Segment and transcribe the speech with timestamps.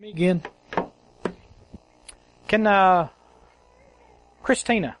[0.00, 0.42] Me again.
[2.46, 3.08] Can uh,
[4.44, 4.96] Christina,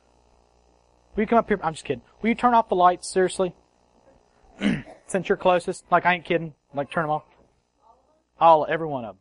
[1.14, 1.60] will you come up here?
[1.62, 2.02] I'm just kidding.
[2.20, 3.08] Will you turn off the lights?
[3.08, 3.54] Seriously,
[5.06, 5.84] since you're closest.
[5.92, 6.54] Like I ain't kidding.
[6.74, 7.22] Like turn them off.
[8.40, 9.20] All, every one of them.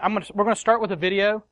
[0.00, 1.42] I, am gonna, we're gonna start with a video.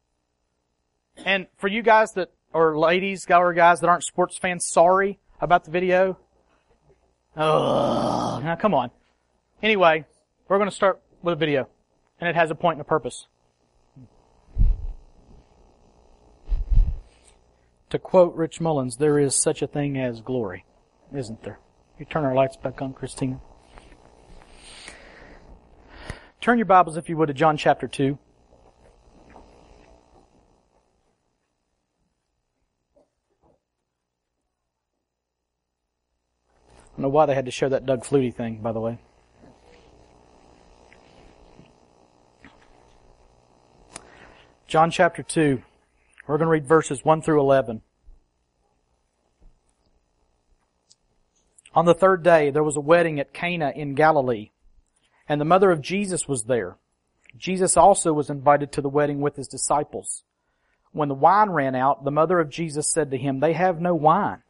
[1.25, 5.65] And for you guys that, or ladies, or guys that aren't sports fans, sorry about
[5.65, 6.17] the video.
[7.37, 8.93] Oh, now come on.
[9.65, 10.05] Anyway,
[10.47, 11.69] we're gonna start with a video.
[12.25, 13.27] And it has a point and a purpose.
[17.91, 20.65] To quote Rich Mullins, there is such a thing as glory,
[21.15, 21.59] isn't there?
[21.99, 23.43] You turn our lights back on, Christina.
[26.41, 28.17] Turn your Bibles, if you would, to John chapter 2.
[28.17, 28.19] I
[36.97, 38.99] don't know why they had to show that Doug Flutie thing, by the way.
[44.75, 45.63] John chapter 2.
[46.27, 47.81] We're going to read verses 1 through 11.
[51.77, 54.51] On the third day, there was a wedding at Cana in Galilee,
[55.29, 56.77] and the mother of Jesus was there.
[57.37, 60.25] Jesus also was invited to the wedding with his disciples.
[60.91, 63.95] When the wine ran out, the mother of Jesus said to him, They have no
[63.95, 64.43] wine.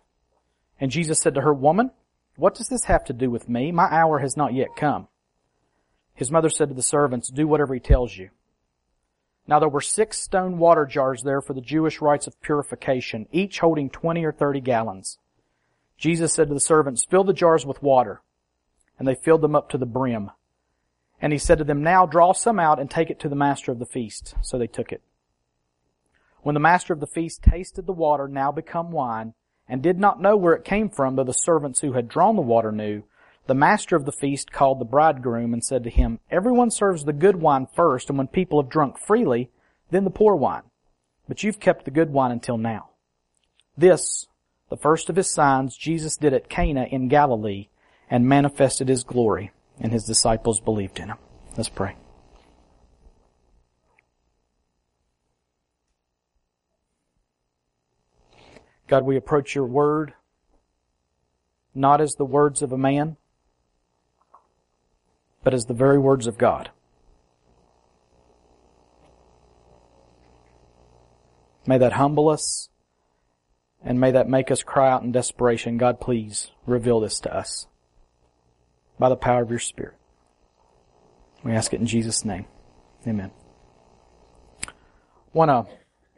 [0.81, 1.91] And Jesus said to her, Woman,
[2.37, 3.73] what does this have to do with me?
[3.73, 5.07] My hour has not yet come.
[6.15, 8.31] His mother said to the servants, Do whatever he tells you.
[9.47, 13.61] Now there were six stone water jars there for the Jewish rites of purification, each
[13.61, 15.19] holding twenty or thirty gallons.
[15.99, 18.23] Jesus said to the servants, fill the jars with water.
[18.99, 20.31] And they filled them up to the brim.
[21.21, 23.73] And he said to them, now draw some out and take it to the master
[23.73, 24.35] of the feast.
[24.43, 25.03] So they took it.
[26.43, 29.35] When the master of the feast tasted the water now become wine,
[29.67, 32.43] and did not know where it came from, though the servants who had drawn the
[32.43, 33.03] water knew,
[33.47, 37.13] the master of the feast called the bridegroom and said to him, Everyone serves the
[37.13, 39.51] good wine first, and when people have drunk freely,
[39.91, 40.63] then the poor wine.
[41.29, 42.91] But you've kept the good wine until now.
[43.77, 44.27] This,
[44.71, 47.69] the first of his signs, Jesus did at Cana in Galilee
[48.09, 51.19] and manifested his glory, and his disciples believed in him.
[51.57, 51.97] Let's pray.
[58.87, 60.15] God, we approach your word
[61.75, 63.17] not as the words of a man,
[65.45, 66.71] but as the very words of God.
[71.67, 72.71] May that humble us
[73.83, 77.67] and may that make us cry out in desperation, God, please reveal this to us
[78.99, 79.95] by the power of your Spirit.
[81.43, 82.47] We ask it in Jesus' name.
[83.07, 83.31] Amen.
[85.35, 85.75] Want to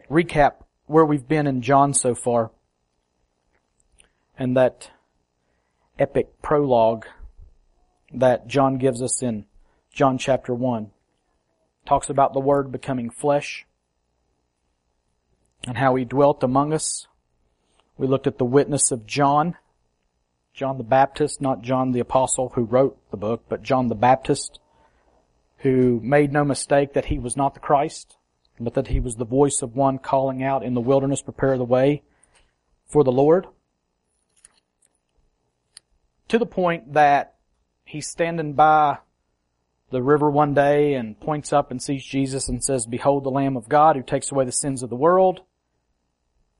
[0.09, 2.53] recap where we've been in John so far
[4.39, 4.91] and that
[5.99, 7.07] epic prologue
[8.17, 9.45] that John gives us in
[9.93, 10.91] John chapter 1.
[11.87, 13.67] Talks about the Word becoming flesh
[15.67, 17.07] and how He dwelt among us.
[17.97, 19.57] We looked at the witness of John,
[20.53, 24.59] John the Baptist, not John the Apostle who wrote the book, but John the Baptist,
[25.59, 28.17] who made no mistake that he was not the Christ,
[28.59, 31.65] but that he was the voice of one calling out in the wilderness, prepare the
[31.65, 32.03] way
[32.87, 33.47] for the Lord.
[36.29, 37.36] To the point that
[37.87, 38.99] he's standing by
[39.91, 43.57] the river one day and points up and sees Jesus and says, behold the Lamb
[43.57, 45.43] of God who takes away the sins of the world.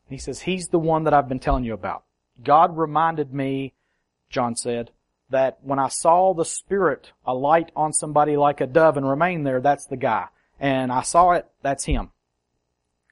[0.09, 2.05] He says, he's the one that I've been telling you about.
[2.43, 3.75] God reminded me,
[4.31, 4.93] John said,
[5.29, 9.61] that when I saw the Spirit alight on somebody like a dove and remain there,
[9.61, 10.27] that's the guy.
[10.61, 12.11] And I saw it, that's him.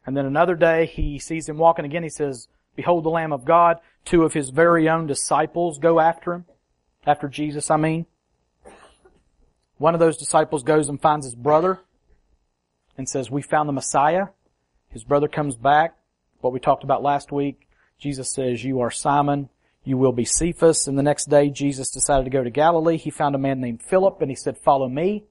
[0.06, 3.44] And then another day he sees him walking again, he says, behold the Lamb of
[3.44, 3.78] God.
[4.04, 6.44] Two of his very own disciples go after him
[7.06, 8.06] after Jesus, I mean.
[9.78, 11.80] One of those disciples goes and finds his brother
[12.96, 14.28] and says, we found the Messiah.
[14.88, 15.96] His brother comes back.
[16.40, 17.68] What we talked about last week.
[17.98, 19.48] Jesus says, you are Simon.
[19.82, 20.86] You will be Cephas.
[20.86, 22.96] And the next day, Jesus decided to go to Galilee.
[22.96, 25.24] He found a man named Philip and he said, follow me.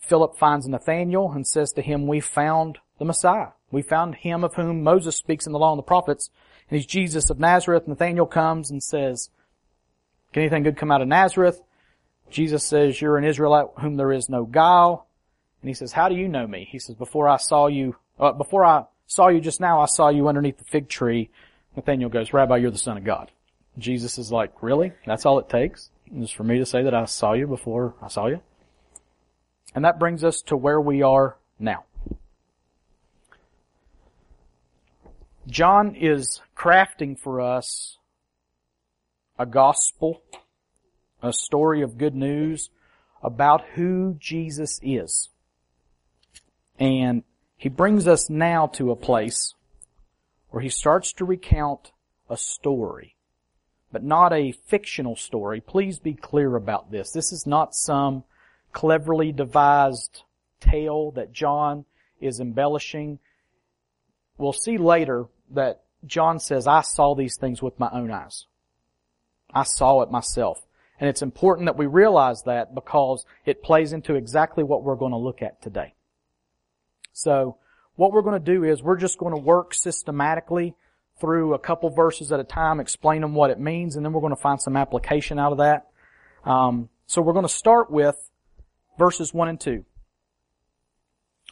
[0.00, 3.48] Philip finds Nathanael and says to him, we found the Messiah.
[3.70, 6.30] We found him of whom Moses speaks in the law and the prophets.
[6.68, 7.86] And he's Jesus of Nazareth.
[7.86, 9.30] Nathanael comes and says,
[10.32, 11.60] can anything good come out of Nazareth?
[12.30, 15.06] Jesus says, you're an Israelite whom there is no guile.
[15.62, 16.68] And he says, how do you know me?
[16.70, 20.08] He says, before I saw you, uh, before I saw you just now, I saw
[20.10, 21.30] you underneath the fig tree.
[21.74, 23.30] Nathaniel goes, Rabbi, you're the son of God.
[23.78, 24.92] Jesus is like, really?
[25.06, 25.90] That's all it takes?
[26.18, 28.40] Just for me to say that I saw you before I saw you?
[29.74, 31.84] And that brings us to where we are now.
[35.46, 37.97] John is crafting for us
[39.38, 40.22] a gospel,
[41.22, 42.70] a story of good news
[43.22, 45.28] about who Jesus is.
[46.78, 47.22] And
[47.56, 49.54] he brings us now to a place
[50.50, 51.92] where he starts to recount
[52.30, 53.16] a story,
[53.92, 55.60] but not a fictional story.
[55.60, 57.12] Please be clear about this.
[57.12, 58.24] This is not some
[58.72, 60.22] cleverly devised
[60.60, 61.84] tale that John
[62.20, 63.18] is embellishing.
[64.36, 68.46] We'll see later that John says, I saw these things with my own eyes.
[69.52, 70.66] I saw it myself.
[71.00, 75.12] And it's important that we realize that because it plays into exactly what we're going
[75.12, 75.94] to look at today.
[77.12, 77.56] So,
[77.94, 80.74] what we're going to do is we're just going to work systematically
[81.20, 84.20] through a couple verses at a time, explain them what it means, and then we're
[84.20, 85.88] going to find some application out of that.
[86.44, 88.16] Um, so we're going to start with
[88.98, 89.84] verses 1 and 2.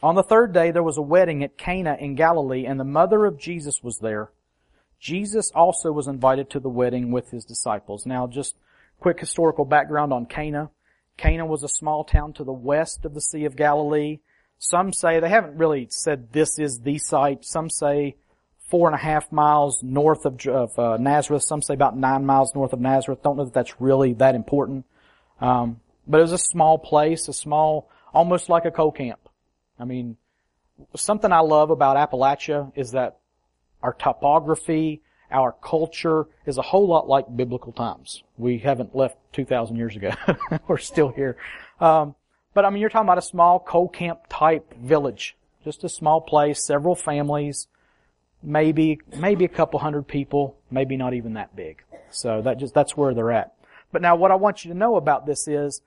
[0.03, 3.25] On the third day there was a wedding at Cana in Galilee, and the mother
[3.25, 4.31] of Jesus was there.
[4.99, 8.05] Jesus also was invited to the wedding with his disciples.
[8.05, 8.55] Now just
[8.99, 10.69] quick historical background on Cana.
[11.17, 14.19] Cana was a small town to the west of the Sea of Galilee.
[14.59, 17.45] Some say, they haven't really said this is the site.
[17.45, 18.15] Some say
[18.69, 21.43] four and a half miles north of, of uh, Nazareth.
[21.43, 23.21] Some say about nine miles north of Nazareth.
[23.23, 24.85] Don't know that that's really that important.
[25.39, 29.19] Um, but it was a small place, a small, almost like a coal camp.
[29.79, 30.17] I mean,
[30.95, 33.19] something I love about Appalachia is that
[33.81, 35.01] our topography,
[35.31, 38.23] our culture is a whole lot like biblical times.
[38.37, 40.11] We haven't left 2,000 years ago.
[40.67, 41.37] We're still here.
[41.79, 42.15] Um,
[42.53, 45.35] but I mean, you're talking about a small coal camp type village.
[45.63, 47.67] Just a small place, several families,
[48.41, 51.83] maybe, maybe a couple hundred people, maybe not even that big.
[52.09, 53.53] So that just, that's where they're at.
[53.91, 55.81] But now what I want you to know about this is,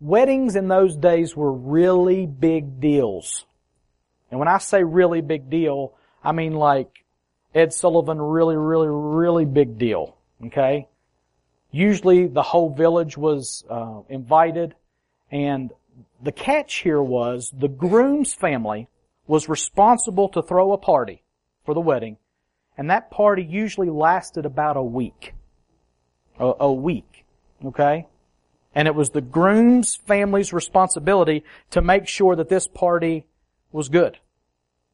[0.00, 3.46] weddings in those days were really big deals.
[4.30, 7.01] And when I say really big deal, I mean like
[7.54, 10.16] Ed Sullivan, really, really, really big deal.
[10.46, 10.88] Okay?
[11.70, 14.74] Usually the whole village was uh, invited,
[15.30, 15.72] and
[16.22, 18.88] the catch here was the groom's family
[19.26, 21.22] was responsible to throw a party
[21.64, 22.18] for the wedding,
[22.76, 25.34] and that party usually lasted about a week.
[26.38, 27.24] A, a week.
[27.64, 28.06] Okay?
[28.74, 33.26] And it was the groom's family's responsibility to make sure that this party
[33.70, 34.18] was good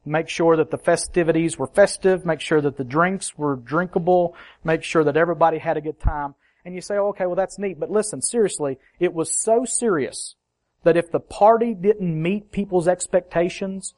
[0.09, 4.83] make sure that the festivities were festive, make sure that the drinks were drinkable, make
[4.83, 6.35] sure that everybody had a good time.
[6.65, 10.35] And you say, oh, okay, well that's neat, but listen, seriously, it was so serious
[10.83, 13.93] that if the party didn't meet people's expectations,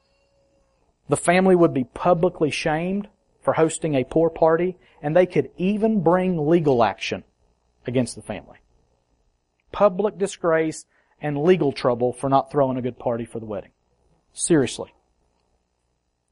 [1.08, 3.08] the family would be publicly shamed
[3.42, 7.24] for hosting a poor party, and they could even bring legal action
[7.86, 8.58] against the family.
[9.72, 10.84] Public disgrace
[11.20, 13.70] and legal trouble for not throwing a good party for the wedding.
[14.32, 14.92] Seriously.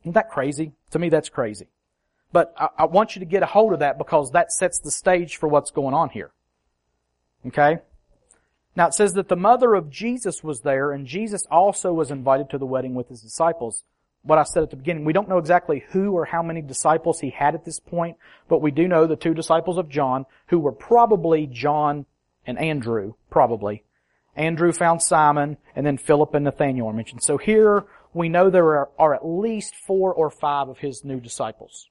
[0.03, 0.73] Isn't that crazy?
[0.93, 1.67] To me, that's crazy.
[2.33, 4.91] But I, I, want you to get a hold of that because that sets the
[4.91, 6.31] stage for what's going on here.
[7.47, 7.79] Okay?
[8.77, 12.51] Now it says that the mother of Jesus was there and Jesus also was invited
[12.51, 13.83] to the wedding with his disciples.
[14.23, 17.21] What I said at the beginning, we don't know exactly who or how many disciples
[17.21, 18.17] he had at this point,
[18.49, 22.05] but we do know the two disciples of John, who were probably John
[22.47, 23.83] and Andrew, probably.
[24.37, 27.23] Andrew found Simon, and then Philip and Nathaniel are mentioned.
[27.23, 31.21] So here we know there are, are at least four or five of his new
[31.21, 31.89] disciples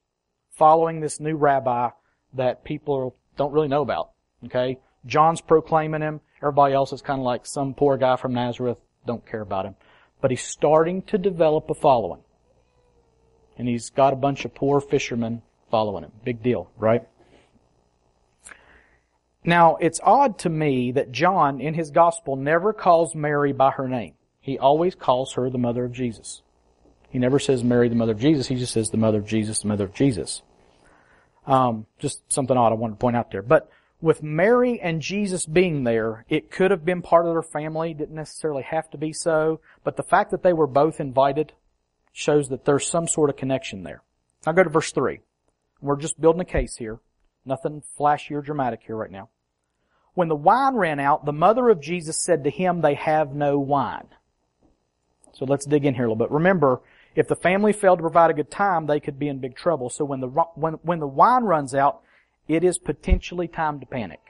[0.52, 1.88] following this new rabbi
[2.34, 4.10] that people don't really know about.
[4.44, 4.78] Okay?
[5.06, 6.20] John's proclaiming him.
[6.42, 8.78] Everybody else is kind of like some poor guy from Nazareth.
[9.06, 9.76] Don't care about him.
[10.20, 12.20] But he's starting to develop a following.
[13.56, 16.12] And he's got a bunch of poor fishermen following him.
[16.24, 17.06] Big deal, right?
[19.44, 23.88] Now, it's odd to me that John in his gospel never calls Mary by her
[23.88, 24.12] name.
[24.40, 26.42] He always calls her the mother of Jesus.
[27.10, 28.46] He never says Mary, the mother of Jesus.
[28.46, 30.42] He just says the mother of Jesus, the mother of Jesus.
[31.46, 33.42] Um, just something odd I wanted to point out there.
[33.42, 33.70] But
[34.00, 38.14] with Mary and Jesus being there, it could have been part of their family, didn't
[38.14, 41.52] necessarily have to be so, but the fact that they were both invited
[42.12, 44.02] shows that there's some sort of connection there.
[44.46, 45.20] Now go to verse 3.
[45.80, 47.00] We're just building a case here.
[47.44, 49.28] Nothing flashy or dramatic here right now.
[50.14, 53.58] When the wine ran out, the mother of Jesus said to him, they have no
[53.58, 54.08] wine.
[55.32, 56.30] So let's dig in here a little bit.
[56.30, 56.80] Remember,
[57.14, 59.90] if the family failed to provide a good time, they could be in big trouble.
[59.90, 62.02] So when the, when, when the wine runs out,
[62.48, 64.20] it is potentially time to panic.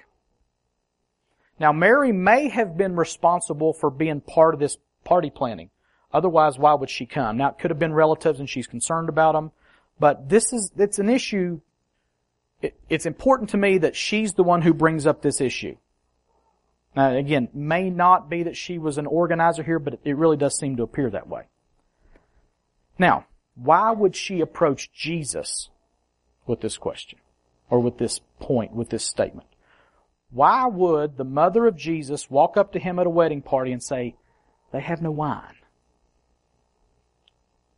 [1.58, 5.70] Now Mary may have been responsible for being part of this party planning.
[6.12, 7.36] Otherwise, why would she come?
[7.36, 9.52] Now it could have been relatives and she's concerned about them,
[9.98, 11.60] but this is, it's an issue.
[12.62, 15.76] It, it's important to me that she's the one who brings up this issue.
[16.94, 20.58] Now again, may not be that she was an organizer here, but it really does
[20.58, 21.44] seem to appear that way.
[22.98, 25.70] Now, why would she approach Jesus
[26.46, 27.18] with this question?
[27.68, 29.46] Or with this point, with this statement?
[30.30, 33.82] Why would the mother of Jesus walk up to him at a wedding party and
[33.82, 34.16] say,
[34.72, 35.54] they have no wine?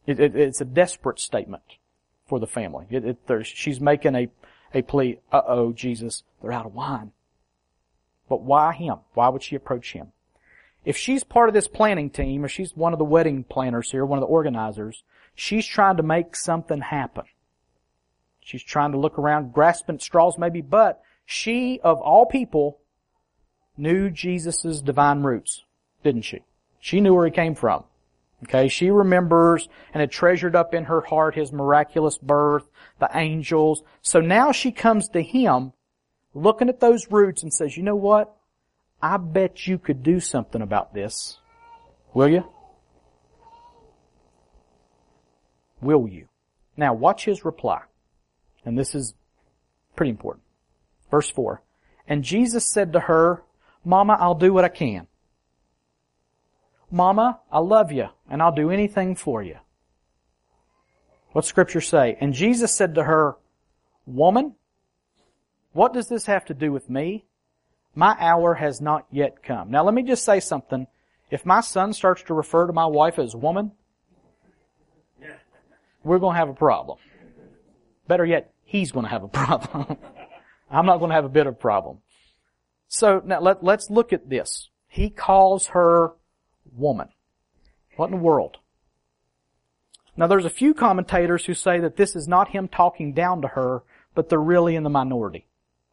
[0.07, 1.63] It, it, it's a desperate statement
[2.27, 2.87] for the family.
[3.45, 4.29] she's making a,
[4.75, 7.13] a plea, uh-oh, Jesus, they're out of wine.
[8.33, 8.97] But why him?
[9.13, 10.13] Why would she approach him?
[10.87, 14.07] If she's part of this planning team, or she's one of the wedding planners here,
[14.07, 17.25] one of the organizers, she's trying to make something happen.
[18.41, 22.79] She's trying to look around, grasping at straws maybe, but she, of all people,
[23.77, 25.65] knew Jesus' divine roots,
[26.03, 26.41] didn't she?
[26.81, 27.85] She knew where he came from.
[28.45, 32.67] Okay, she remembers and had treasured up in her heart his miraculous birth,
[32.99, 33.83] the angels.
[34.01, 35.75] So now she comes to him,
[36.35, 38.35] looking at those roots and says, you know what?
[39.01, 41.39] I bet you could do something about this.
[42.15, 42.45] Will you?
[45.81, 46.29] Will you?
[46.77, 47.81] Now watch his reply.
[48.65, 49.15] And this is
[49.97, 50.45] pretty important.
[51.11, 51.63] Verse 4.
[52.07, 53.43] And Jesus said to her,
[53.85, 55.09] Mama, I'll do what I can.
[56.91, 59.57] Mama, I love you, and I'll do anything for you.
[61.33, 62.17] What scripture say?
[62.21, 63.37] And Jesus said to her,
[64.07, 64.55] Woman,
[65.73, 67.25] what does this have to do with me?
[67.95, 69.71] My hour has not yet come.
[69.71, 70.87] Now let me just say something.
[71.31, 73.73] If my son starts to refer to my wife as woman,
[76.05, 76.99] we're going to have a problem.
[78.09, 79.97] Better yet, he's going to have a problem.
[80.71, 81.99] I'm not going to have a bit of problem.
[82.89, 84.69] So now let, let's look at this.
[84.89, 86.13] He calls her
[86.77, 87.09] woman.
[87.97, 88.59] What in the world?
[90.17, 93.49] Now there's a few commentators who say that this is not him talking down to
[93.49, 93.83] her,
[94.15, 95.47] but they're really in the minority.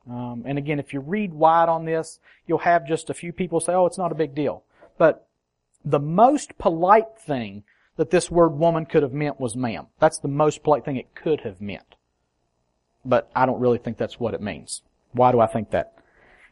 [0.08, 3.60] Um, and again, if you read wide on this, you'll have just a few people
[3.60, 4.64] say, "Oh, it's not a big deal."
[4.98, 5.28] But
[5.84, 7.64] the most polite thing
[7.96, 9.88] that this word woman could have meant was ma'am.
[10.00, 11.96] That's the most polite thing it could have meant.
[13.04, 14.82] But I don't really think that's what it means.
[15.12, 15.94] Why do I think that?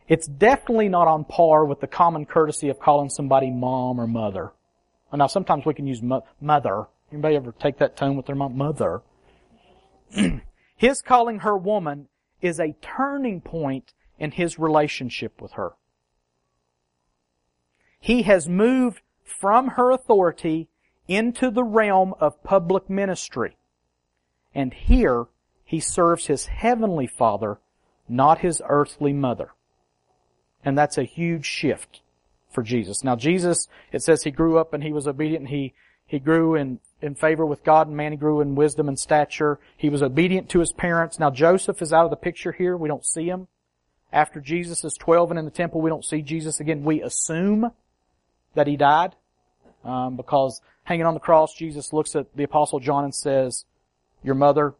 [0.07, 4.51] It's definitely not on par with the common courtesy of calling somebody mom or mother.
[5.13, 6.87] Now sometimes we can use mo- mother.
[7.11, 8.57] Anybody ever take that tone with their mom?
[8.57, 9.01] Mother.
[10.77, 12.07] his calling her woman
[12.41, 15.73] is a turning point in his relationship with her.
[17.99, 20.69] He has moved from her authority
[21.07, 23.57] into the realm of public ministry.
[24.53, 25.25] And here
[25.63, 27.59] he serves his heavenly father,
[28.07, 29.51] not his earthly mother.
[30.63, 32.01] And that's a huge shift
[32.51, 33.03] for Jesus.
[33.03, 35.73] Now Jesus, it says he grew up and he was obedient and he,
[36.05, 38.11] he grew in, in favor with God and man.
[38.11, 39.59] He grew in wisdom and stature.
[39.75, 41.19] He was obedient to his parents.
[41.19, 42.75] Now Joseph is out of the picture here.
[42.75, 43.47] We don't see him.
[44.11, 46.83] After Jesus is 12 and in the temple, we don't see Jesus again.
[46.83, 47.71] We assume
[48.55, 49.15] that he died.
[49.83, 53.65] Um, because hanging on the cross, Jesus looks at the apostle John and says,
[54.23, 54.73] your mother,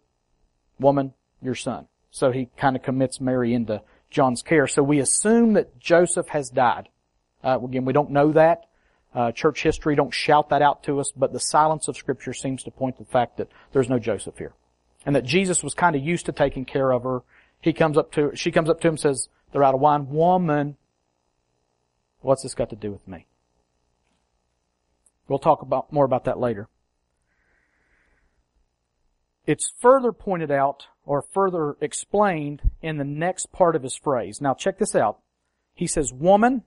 [0.80, 1.88] woman, your son.
[2.12, 4.68] So he kind of commits Mary into John's care.
[4.68, 6.90] So we assume that Joseph has died.
[7.44, 8.67] Uh, again, we don't know that.
[9.18, 12.62] Uh, church history don't shout that out to us, but the silence of scripture seems
[12.62, 14.54] to point to the fact that there's no Joseph here.
[15.08, 17.24] And that Jesus was kind of used to taking care of her.
[17.60, 20.12] He comes up to, she comes up to him and says, they're out of wine.
[20.12, 20.78] Woman,
[22.22, 23.26] what's this got to do with me?
[25.28, 26.68] We'll talk about, more about that later.
[29.48, 34.42] It's further pointed out or further explained in the next part of his phrase.
[34.42, 35.18] Now check this out.
[35.74, 36.66] He says, woman,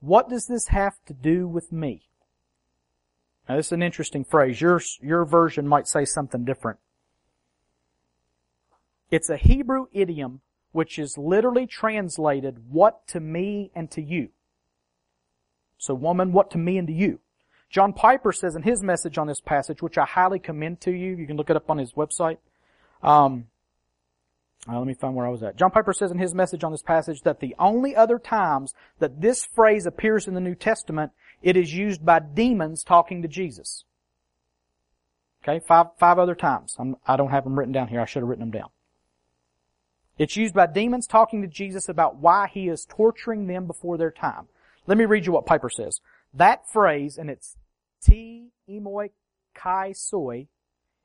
[0.00, 2.02] what does this have to do with me?
[3.48, 4.60] Now this is an interesting phrase.
[4.60, 6.78] Your, your version might say something different.
[9.10, 10.40] It's a Hebrew idiom
[10.72, 14.28] which is literally translated, what to me and to you.
[15.78, 17.20] So woman, what to me and to you.
[17.70, 21.16] John Piper says in his message on this passage, which I highly commend to you,
[21.16, 22.38] you can look it up on his website.
[23.02, 23.46] Um,
[24.66, 25.56] uh, let me find where I was at.
[25.56, 29.20] John Piper says in his message on this passage that the only other times that
[29.20, 31.12] this phrase appears in the New Testament,
[31.42, 33.84] it is used by demons talking to Jesus.
[35.42, 36.74] Okay, five, five other times.
[36.78, 38.00] I'm, I do not have them written down here.
[38.00, 38.70] I should have written them down.
[40.18, 44.10] It's used by demons talking to Jesus about why he is torturing them before their
[44.10, 44.48] time.
[44.86, 46.00] Let me read you what Piper says.
[46.34, 47.56] That phrase, and it's
[48.02, 49.10] Ti emoi
[49.54, 50.48] kai soi,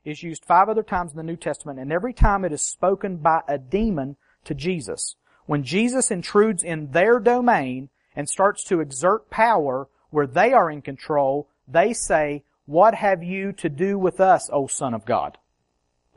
[0.06, 3.18] is used five other times in the New Testament, and every time it is spoken
[3.18, 5.16] by a demon to Jesus.
[5.46, 10.82] When Jesus intrudes in their domain and starts to exert power where they are in
[10.82, 15.38] control, they say, what have you to do with us, O Son of God?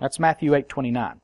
[0.01, 1.21] That's Matthew 8:29.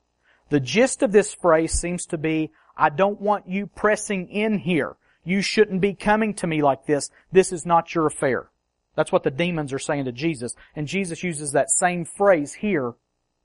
[0.48, 4.96] The gist of this phrase seems to be, I don't want you pressing in here.
[5.24, 7.10] You shouldn't be coming to me like this.
[7.30, 8.50] This is not your affair.
[8.94, 10.54] That's what the demons are saying to Jesus.
[10.76, 12.94] And Jesus uses that same phrase here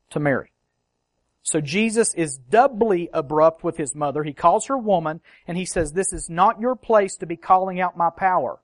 [0.09, 0.51] to Mary.
[1.43, 4.23] So Jesus is doubly abrupt with his mother.
[4.23, 7.79] He calls her woman and he says, this is not your place to be calling
[7.79, 8.59] out my power.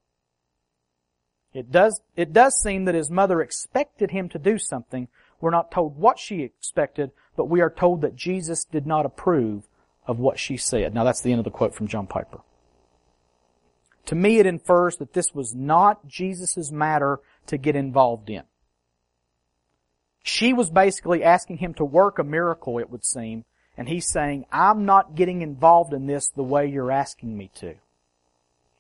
[1.53, 5.07] It does, it does seem that his mother expected him to do something.
[5.39, 9.63] We're not told what she expected, but we are told that Jesus did not approve
[10.05, 10.93] of what she said.
[10.93, 12.41] Now that's the end of the quote from John Piper.
[14.07, 18.43] To me it infers that this was not Jesus' matter to get involved in.
[20.23, 23.43] She was basically asking him to work a miracle, it would seem,
[23.77, 27.75] and he's saying, I'm not getting involved in this the way you're asking me to.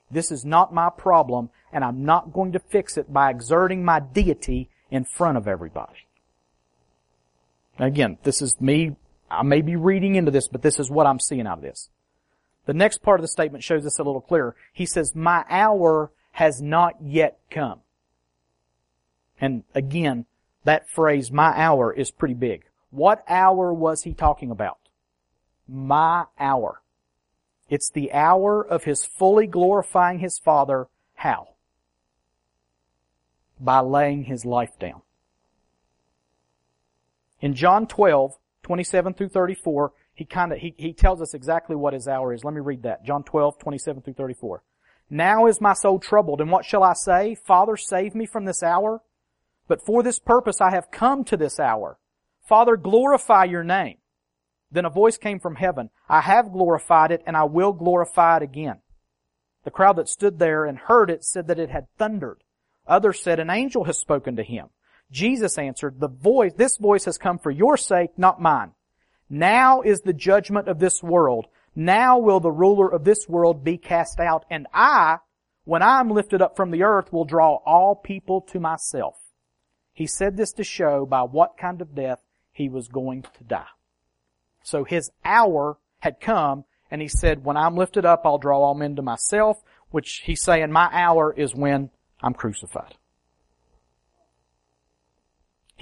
[0.09, 3.99] This is not my problem, and I'm not going to fix it by exerting my
[3.99, 6.07] deity in front of everybody.
[7.79, 8.95] Again, this is me,
[9.29, 11.89] I may be reading into this, but this is what I'm seeing out of this.
[12.65, 14.55] The next part of the statement shows this a little clearer.
[14.71, 17.79] He says, my hour has not yet come.
[19.39, 20.25] And again,
[20.63, 22.63] that phrase, my hour, is pretty big.
[22.91, 24.77] What hour was he talking about?
[25.67, 26.81] My hour.
[27.69, 30.87] It's the hour of his fully glorifying his Father.
[31.15, 31.49] How?
[33.59, 35.01] By laying his life down.
[37.41, 41.93] In John 12, 27 through 34, he kind of, he, he tells us exactly what
[41.93, 42.43] his hour is.
[42.43, 43.03] Let me read that.
[43.03, 44.63] John 12, 27 through 34.
[45.09, 47.35] Now is my soul troubled, and what shall I say?
[47.35, 49.01] Father, save me from this hour.
[49.67, 51.97] But for this purpose I have come to this hour.
[52.47, 53.97] Father, glorify your name.
[54.71, 55.89] Then a voice came from heaven.
[56.09, 58.79] I have glorified it, and I will glorify it again.
[59.63, 62.43] The crowd that stood there and heard it said that it had thundered.
[62.87, 64.67] Others said, an angel has spoken to him.
[65.09, 68.71] Jesus answered, the voice, this voice has come for your sake, not mine.
[69.33, 71.47] Now is the judgment of this world.
[71.75, 74.45] Now will the ruler of this world be cast out.
[74.51, 75.17] And I,
[75.65, 79.15] when I am lifted up from the earth, will draw all people to myself.
[79.91, 82.19] He said this to show by what kind of death
[82.51, 83.65] he was going to die.
[84.63, 88.75] So his hour had come, and he said, when I'm lifted up, I'll draw all
[88.75, 91.89] men to myself, which he's saying my hour is when
[92.21, 92.97] I'm crucified.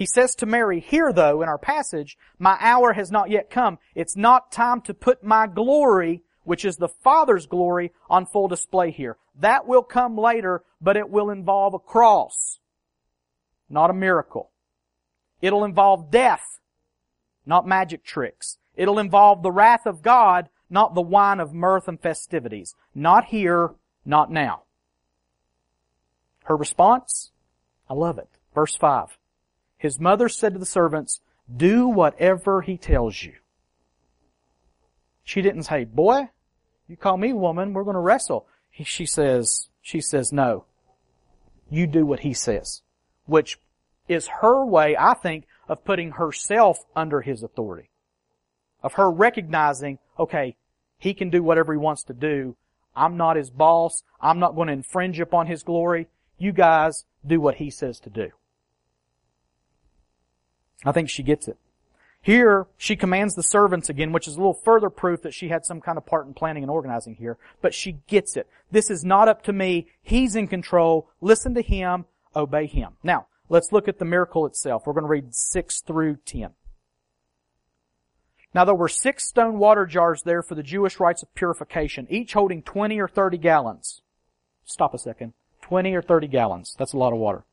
[0.02, 3.78] He says to Mary, here though, in our passage, my hour has not yet come.
[3.94, 8.90] It's not time to put my glory, which is the Father's glory, on full display
[8.90, 9.16] here.
[9.38, 12.58] That will come later, but it will involve a cross,
[13.70, 14.50] not a miracle.
[15.40, 16.58] It'll involve death,
[17.46, 18.58] not magic tricks.
[18.74, 22.74] It'll involve the wrath of God, not the wine of mirth and festivities.
[22.92, 24.64] Not here, not now.
[26.46, 27.30] Her response?
[27.88, 28.30] I love it.
[28.52, 29.16] Verse 5.
[29.82, 31.20] His mother said to the servants,
[31.54, 33.32] do whatever he tells you.
[35.24, 36.28] She didn't say, boy,
[36.86, 38.46] you call me woman, we're going to wrestle.
[38.70, 40.66] She says, she says, no.
[41.68, 42.82] You do what he says.
[43.26, 43.58] Which
[44.06, 47.90] is her way, I think, of putting herself under his authority.
[48.84, 50.54] Of her recognizing, okay,
[50.96, 52.54] he can do whatever he wants to do.
[52.94, 54.04] I'm not his boss.
[54.20, 56.06] I'm not going to infringe upon his glory.
[56.38, 58.30] You guys do what he says to do.
[60.84, 61.58] I think she gets it.
[62.20, 65.64] Here, she commands the servants again, which is a little further proof that she had
[65.64, 67.36] some kind of part in planning and organizing here.
[67.60, 68.48] But she gets it.
[68.70, 69.88] This is not up to me.
[70.02, 71.08] He's in control.
[71.20, 72.04] Listen to him.
[72.36, 72.92] Obey him.
[73.02, 74.84] Now, let's look at the miracle itself.
[74.86, 76.50] We're going to read 6 through 10.
[78.54, 82.34] Now there were six stone water jars there for the Jewish rites of purification, each
[82.34, 84.02] holding 20 or 30 gallons.
[84.64, 85.32] Stop a second.
[85.62, 86.76] 20 or 30 gallons.
[86.78, 87.44] That's a lot of water.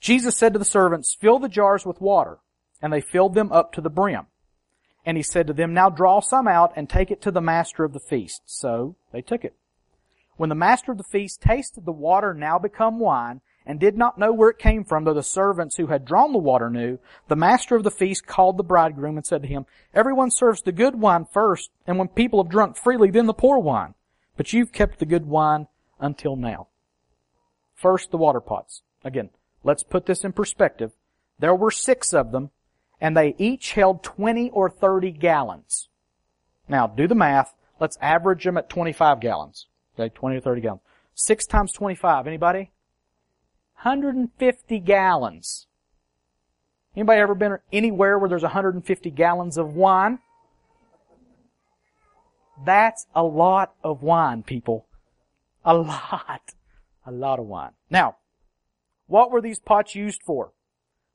[0.00, 2.38] Jesus said to the servants, fill the jars with water.
[2.82, 4.26] And they filled them up to the brim.
[5.04, 7.84] And he said to them, now draw some out and take it to the master
[7.84, 8.42] of the feast.
[8.46, 9.54] So they took it.
[10.36, 14.16] When the master of the feast tasted the water now become wine and did not
[14.16, 17.36] know where it came from, though the servants who had drawn the water knew, the
[17.36, 20.94] master of the feast called the bridegroom and said to him, everyone serves the good
[20.94, 23.92] wine first, and when people have drunk freely, then the poor wine.
[24.38, 25.66] But you've kept the good wine
[25.98, 26.68] until now.
[27.74, 28.80] First, the water pots.
[29.04, 29.28] Again,
[29.62, 30.92] Let's put this in perspective.
[31.38, 32.50] There were six of them,
[33.00, 35.88] and they each held 20 or 30 gallons.
[36.68, 37.54] Now, do the math.
[37.78, 39.66] Let's average them at 25 gallons.
[39.98, 40.82] Okay, 20 or 30 gallons.
[41.14, 42.70] Six times 25, anybody?
[43.82, 45.66] 150 gallons.
[46.94, 50.18] Anybody ever been anywhere where there's 150 gallons of wine?
[52.64, 54.86] That's a lot of wine, people.
[55.64, 56.54] A lot.
[57.06, 57.72] A lot of wine.
[57.88, 58.16] Now,
[59.10, 60.52] what were these pots used for?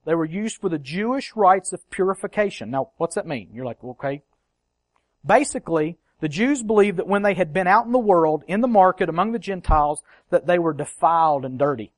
[0.06, 2.70] They were used for the Jewish rites of purification.
[2.70, 3.50] Now, what's that mean?
[3.54, 4.22] You're like, okay.
[5.26, 8.68] Basically, the Jews believed that when they had been out in the world, in the
[8.68, 11.94] market, among the Gentiles, that they were defiled and dirty.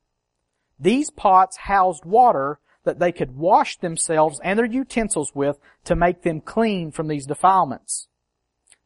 [0.80, 6.22] These pots housed water that they could wash themselves and their utensils with to make
[6.22, 8.08] them clean from these defilements.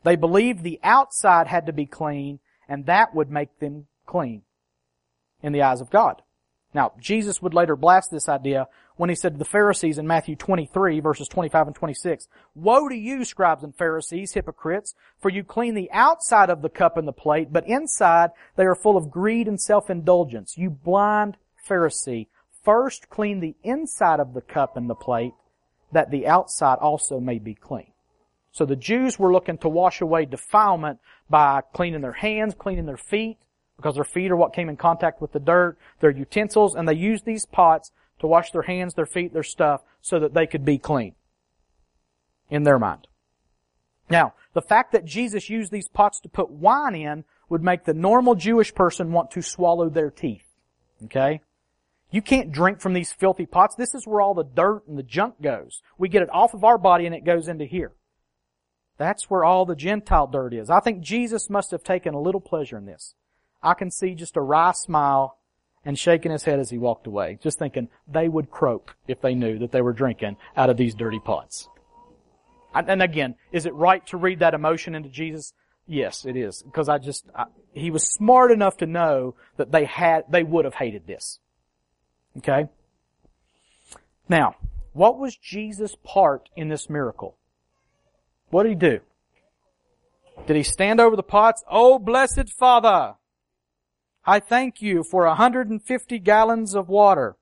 [0.04, 4.44] They believed the outside had to be clean and that would make them clean
[5.44, 6.22] in the eyes of God.
[6.74, 10.36] Now, Jesus would later blast this idea when he said to the Pharisees in Matthew
[10.36, 15.74] 23 verses 25 and 26, Woe to you, scribes and Pharisees, hypocrites, for you clean
[15.74, 19.48] the outside of the cup and the plate, but inside they are full of greed
[19.48, 20.58] and self-indulgence.
[20.58, 22.28] You blind Pharisee,
[22.64, 25.34] first clean the inside of the cup and the plate,
[25.92, 27.92] that the outside also may be clean.
[28.52, 32.98] So the Jews were looking to wash away defilement by cleaning their hands, cleaning their
[32.98, 33.38] feet,
[33.82, 36.94] because their feet are what came in contact with the dirt, their utensils, and they
[36.94, 40.64] used these pots to wash their hands, their feet, their stuff, so that they could
[40.64, 41.16] be clean.
[42.50, 43.08] In their mind.
[44.10, 47.94] Now, the fact that Jesus used these pots to put wine in would make the
[47.94, 50.46] normal Jewish person want to swallow their teeth.
[51.06, 51.42] Okay?
[52.12, 53.76] You can't drink from these filthy pots.
[53.76, 55.82] This is where all the dirt and the junk goes.
[55.98, 57.94] We get it off of our body and it goes into here.
[58.98, 60.70] That's where all the Gentile dirt is.
[60.70, 63.16] I think Jesus must have taken a little pleasure in this.
[63.64, 65.38] I can see just a wry smile
[65.84, 69.34] and shaking his head as he walked away, just thinking they would croak if they
[69.34, 71.68] knew that they were drinking out of these dirty pots.
[72.74, 75.54] And again, is it right to read that emotion into Jesus?
[75.88, 76.64] Yes, it is.
[76.64, 80.66] Because I just, I, he was smart enough to know that they had, they would
[80.66, 81.40] have hated this.
[82.38, 82.70] Okay?
[84.30, 84.56] Now,
[84.94, 87.36] what was Jesus' part in this miracle?
[88.52, 89.00] What did he do?
[90.48, 91.64] Did he stand over the pots?
[91.70, 93.16] Oh, blessed Father!
[94.26, 97.36] I thank you for 150 gallons of water.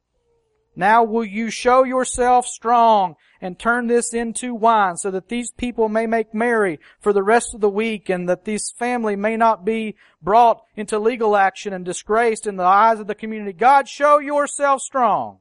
[0.75, 5.89] Now will you show yourself strong and turn this into wine so that these people
[5.89, 9.65] may make merry for the rest of the week and that this family may not
[9.65, 13.51] be brought into legal action and disgraced in the eyes of the community.
[13.51, 15.39] God, show yourself strong.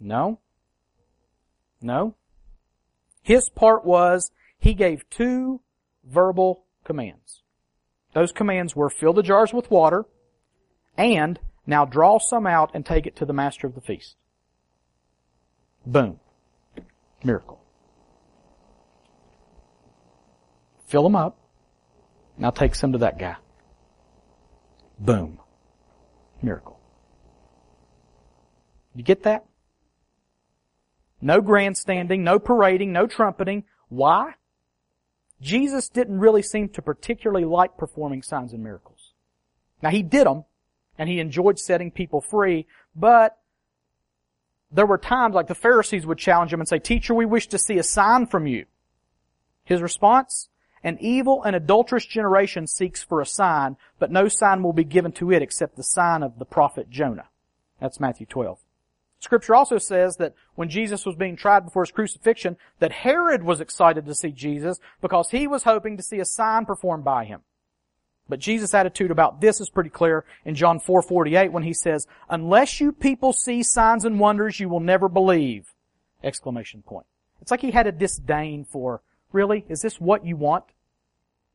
[0.00, 0.40] No.
[1.82, 2.14] No.
[3.22, 5.60] His part was he gave two
[6.04, 7.41] verbal commands.
[8.14, 10.04] Those commands were fill the jars with water
[10.96, 14.16] and now draw some out and take it to the master of the feast.
[15.86, 16.20] Boom.
[17.24, 17.60] Miracle.
[20.86, 21.38] Fill them up.
[22.36, 23.36] Now take some to that guy.
[24.98, 25.38] Boom.
[26.42, 26.78] Miracle.
[28.94, 29.44] You get that?
[31.20, 33.64] No grandstanding, no parading, no trumpeting.
[33.88, 34.34] Why?
[35.42, 39.12] Jesus didn't really seem to particularly like performing signs and miracles.
[39.82, 40.44] Now he did them,
[40.96, 43.36] and he enjoyed setting people free, but
[44.70, 47.58] there were times like the Pharisees would challenge him and say, Teacher, we wish to
[47.58, 48.66] see a sign from you.
[49.64, 50.48] His response?
[50.84, 55.12] An evil and adulterous generation seeks for a sign, but no sign will be given
[55.12, 57.28] to it except the sign of the prophet Jonah.
[57.80, 58.58] That's Matthew 12.
[59.22, 63.60] Scripture also says that when Jesus was being tried before his crucifixion, that Herod was
[63.60, 67.42] excited to see Jesus because he was hoping to see a sign performed by him.
[68.28, 72.80] But Jesus' attitude about this is pretty clear in John 4:48 when he says, "Unless
[72.80, 75.72] you people see signs and wonders, you will never believe."
[76.24, 77.06] Exclamation point.
[77.40, 80.64] It's like he had a disdain for, really, is this what you want?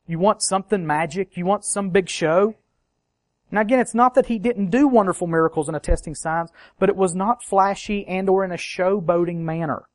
[0.06, 1.36] You want something magic?
[1.36, 2.54] You want some big show?
[3.50, 6.96] Now again, it's not that he didn't do wonderful miracles and attesting signs, but it
[6.96, 9.88] was not flashy and or in a showboating manner.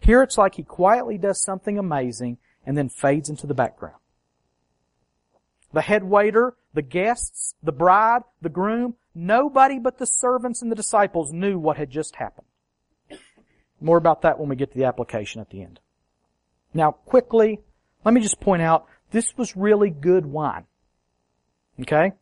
[0.00, 3.96] Here it's like he quietly does something amazing and then fades into the background.
[5.72, 10.76] The head waiter, the guests, the bride, the groom, nobody but the servants and the
[10.76, 12.46] disciples knew what had just happened.
[13.80, 15.80] More about that when we get to the application at the end.
[16.72, 17.60] Now quickly,
[18.04, 20.64] let me just point out, this was really good wine.
[21.80, 22.12] Okay?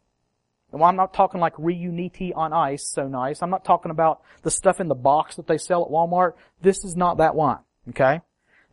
[0.77, 4.51] And I'm not talking like Riunite on ice, so nice, I'm not talking about the
[4.51, 6.33] stuff in the box that they sell at Walmart.
[6.61, 7.59] This is not that wine.
[7.89, 8.21] Okay?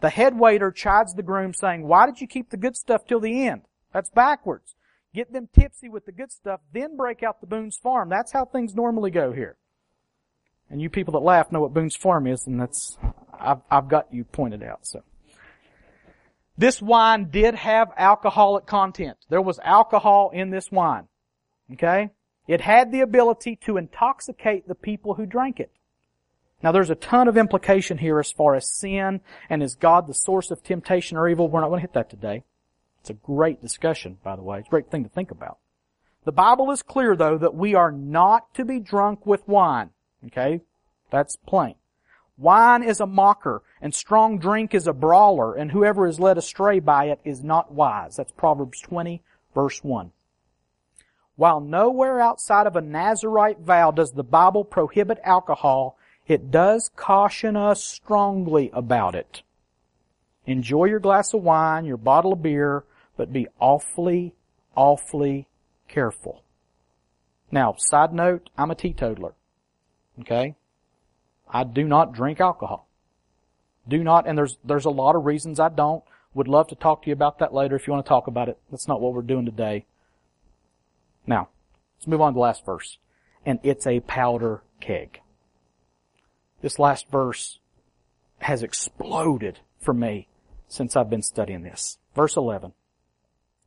[0.01, 3.19] The head waiter chides the groom saying, why did you keep the good stuff till
[3.19, 3.61] the end?
[3.93, 4.75] That's backwards.
[5.13, 8.09] Get them tipsy with the good stuff, then break out the Boone's Farm.
[8.09, 9.55] That's how things normally go here.
[10.69, 12.97] And you people that laugh know what Boone's Farm is, and that's,
[13.39, 15.03] I've, I've got you pointed out, so.
[16.57, 19.17] This wine did have alcoholic content.
[19.29, 21.07] There was alcohol in this wine.
[21.73, 22.09] Okay?
[22.47, 25.71] It had the ability to intoxicate the people who drank it.
[26.61, 30.13] Now there's a ton of implication here as far as sin and is God the
[30.13, 31.49] source of temptation or evil.
[31.49, 32.43] We're not going to hit that today.
[33.01, 34.59] It's a great discussion, by the way.
[34.59, 35.57] It's a great thing to think about.
[36.23, 39.89] The Bible is clear though that we are not to be drunk with wine.
[40.27, 40.61] Okay?
[41.11, 41.75] That's plain.
[42.37, 46.79] Wine is a mocker and strong drink is a brawler and whoever is led astray
[46.79, 48.15] by it is not wise.
[48.15, 49.21] That's Proverbs 20
[49.53, 50.11] verse 1.
[51.35, 57.55] While nowhere outside of a Nazarite vow does the Bible prohibit alcohol, it does caution
[57.55, 59.41] us strongly about it.
[60.45, 62.83] Enjoy your glass of wine, your bottle of beer,
[63.17, 64.33] but be awfully,
[64.75, 65.47] awfully
[65.87, 66.43] careful.
[67.51, 69.33] Now, side note, I'm a teetotaler.
[70.21, 70.55] Okay?
[71.49, 72.87] I do not drink alcohol.
[73.87, 76.03] Do not, and there's, there's a lot of reasons I don't.
[76.33, 78.49] Would love to talk to you about that later if you want to talk about
[78.49, 78.57] it.
[78.71, 79.85] That's not what we're doing today.
[81.25, 81.49] Now,
[81.97, 82.97] let's move on to the last verse.
[83.45, 85.19] And it's a powder keg.
[86.61, 87.59] This last verse
[88.39, 90.27] has exploded for me
[90.67, 91.97] since I've been studying this.
[92.15, 92.73] Verse 11.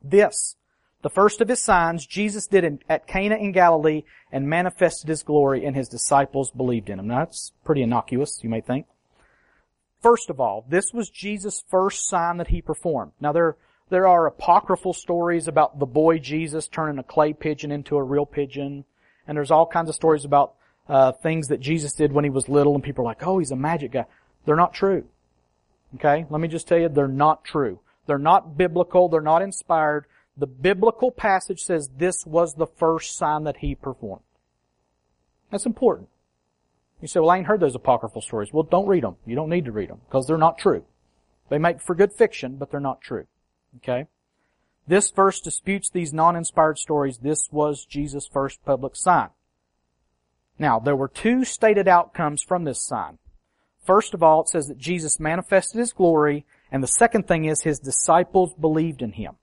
[0.03, 0.55] This,
[1.01, 5.23] the first of his signs, Jesus did in, at Cana in Galilee and manifested his
[5.23, 7.07] glory and his disciples believed in him.
[7.07, 8.87] Now that's pretty innocuous, you may think.
[10.01, 13.13] First of all, this was Jesus' first sign that he performed.
[13.19, 13.57] Now there,
[13.89, 18.25] there are apocryphal stories about the boy Jesus turning a clay pigeon into a real
[18.25, 18.85] pigeon.
[19.27, 20.55] And there's all kinds of stories about
[20.89, 23.51] uh, things that Jesus did when he was little and people are like, oh, he's
[23.51, 24.05] a magic guy.
[24.45, 25.05] They're not true.
[25.95, 26.25] Okay?
[26.29, 27.79] Let me just tell you, they're not true.
[28.07, 29.09] They're not biblical.
[29.09, 30.05] They're not inspired.
[30.35, 34.23] The biblical passage says this was the first sign that he performed.
[35.49, 36.09] That's important.
[37.01, 38.51] You say, well, I ain't heard those apocryphal stories.
[38.51, 39.15] Well, don't read them.
[39.25, 40.83] You don't need to read them because they're not true.
[41.49, 43.27] They make for good fiction, but they're not true.
[43.77, 44.07] Okay?
[44.87, 47.17] This verse disputes these non-inspired stories.
[47.17, 49.29] This was Jesus' first public sign.
[50.57, 53.19] Now, there were two stated outcomes from this sign.
[53.85, 57.61] First of all, it says that Jesus manifested His glory, and the second thing is
[57.61, 59.35] His disciples believed in Him.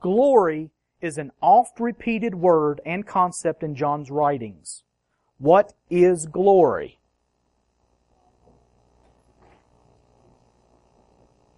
[0.00, 4.82] Glory is an oft repeated word and concept in John's writings.
[5.38, 6.98] What is glory?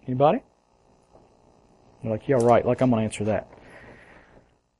[0.07, 0.41] Anybody?
[2.09, 3.49] Like, yeah, right, like I'm going to answer that.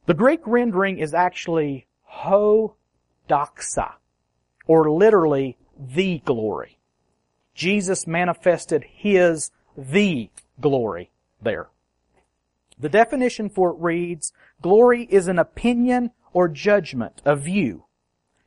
[0.06, 2.76] The Greek rendering is actually ho
[3.28, 3.94] doxa,
[4.68, 6.78] or literally the glory.
[7.54, 11.12] Jesus manifested His the glory
[11.42, 11.68] there.
[12.78, 17.86] The definition for it reads, glory is an opinion or judgment, a view,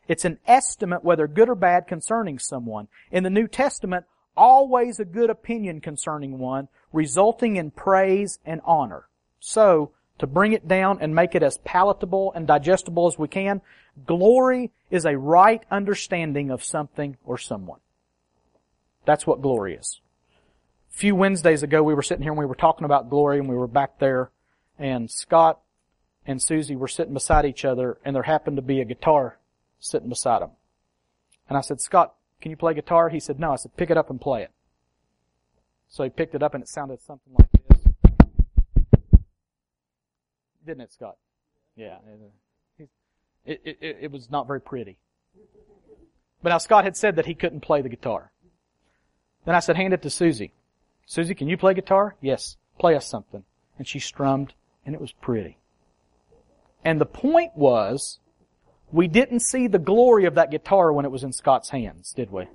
[0.08, 2.88] it's an estimate, whether good or bad, concerning someone.
[3.12, 4.06] In the New Testament,
[4.38, 9.08] always a good opinion concerning one, resulting in praise and honor.
[9.40, 13.60] So, to bring it down and make it as palatable and digestible as we can,
[14.06, 17.80] glory is a right understanding of something or someone.
[19.04, 20.00] That's what glory is.
[20.92, 23.48] A few Wednesdays ago, we were sitting here and we were talking about glory and
[23.48, 24.30] we were back there
[24.78, 25.60] and Scott
[26.26, 29.38] and Susie were sitting beside each other and there happened to be a guitar
[29.78, 30.50] sitting beside him.
[31.48, 33.08] And I said, Scott, can you play guitar?
[33.08, 33.52] He said, no.
[33.52, 34.50] I said, pick it up and play it.
[35.88, 37.78] So he picked it up and it sounded something like this.
[40.64, 41.16] Didn't it, Scott?
[41.76, 41.98] Yeah.
[43.44, 44.98] It, it, it, it was not very pretty.
[46.42, 48.32] But now Scott had said that he couldn't play the guitar.
[49.44, 50.52] Then I said, hand it to Susie.
[51.06, 52.16] Susie, can you play guitar?
[52.20, 52.56] Yes.
[52.78, 53.44] Play us something.
[53.78, 54.52] And she strummed
[54.84, 55.58] and it was pretty.
[56.84, 58.20] And the point was,
[58.90, 62.30] we didn't see the glory of that guitar when it was in Scott's hands, did
[62.30, 62.46] we?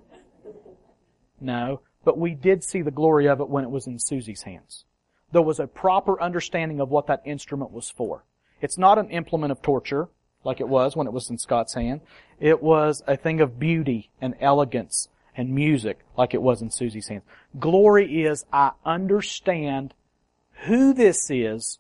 [1.40, 4.86] No, but we did see the glory of it when it was in Susie's hands.
[5.32, 8.24] There was a proper understanding of what that instrument was for.
[8.62, 10.10] It's not an implement of torture,
[10.44, 12.02] like it was when it was in Scott's hand.
[12.40, 17.08] It was a thing of beauty and elegance and music, like it was in Susie's
[17.08, 17.24] hands.
[17.60, 19.94] Glory is, I understand
[20.66, 21.80] who this is,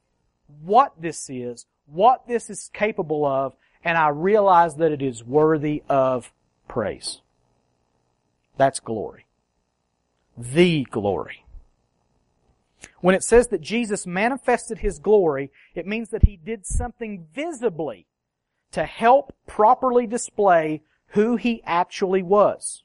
[0.63, 5.83] what this is, what this is capable of, and I realize that it is worthy
[5.89, 6.31] of
[6.67, 7.21] praise.
[8.57, 9.25] That's glory.
[10.37, 11.45] The glory.
[13.01, 18.07] When it says that Jesus manifested His glory, it means that He did something visibly
[18.71, 22.83] to help properly display who He actually was.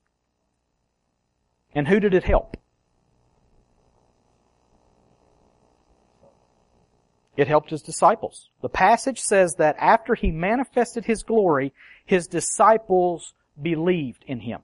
[1.74, 2.56] And who did it help?
[7.38, 8.51] It helped his disciples.
[8.62, 11.72] The passage says that after he manifested his glory,
[12.05, 14.62] his disciples believed in him.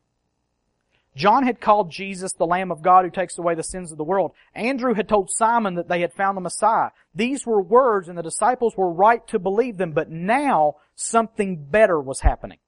[1.14, 4.02] John had called Jesus the Lamb of God who takes away the sins of the
[4.02, 4.32] world.
[4.56, 6.90] Andrew had told Simon that they had found the Messiah.
[7.14, 12.00] These were words and the disciples were right to believe them, but now something better
[12.00, 12.58] was happening.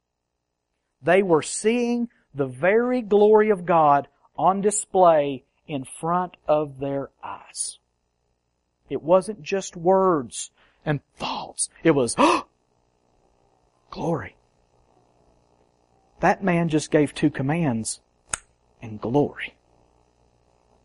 [1.03, 7.81] They were seeing the very glory of God on display in front of their eyes.
[8.89, 10.51] It wasn't just words
[10.85, 11.69] and thoughts.
[11.83, 12.47] It was, oh,
[13.91, 14.37] glory.
[16.21, 18.01] That man just gave two commands
[18.81, 19.57] and glory.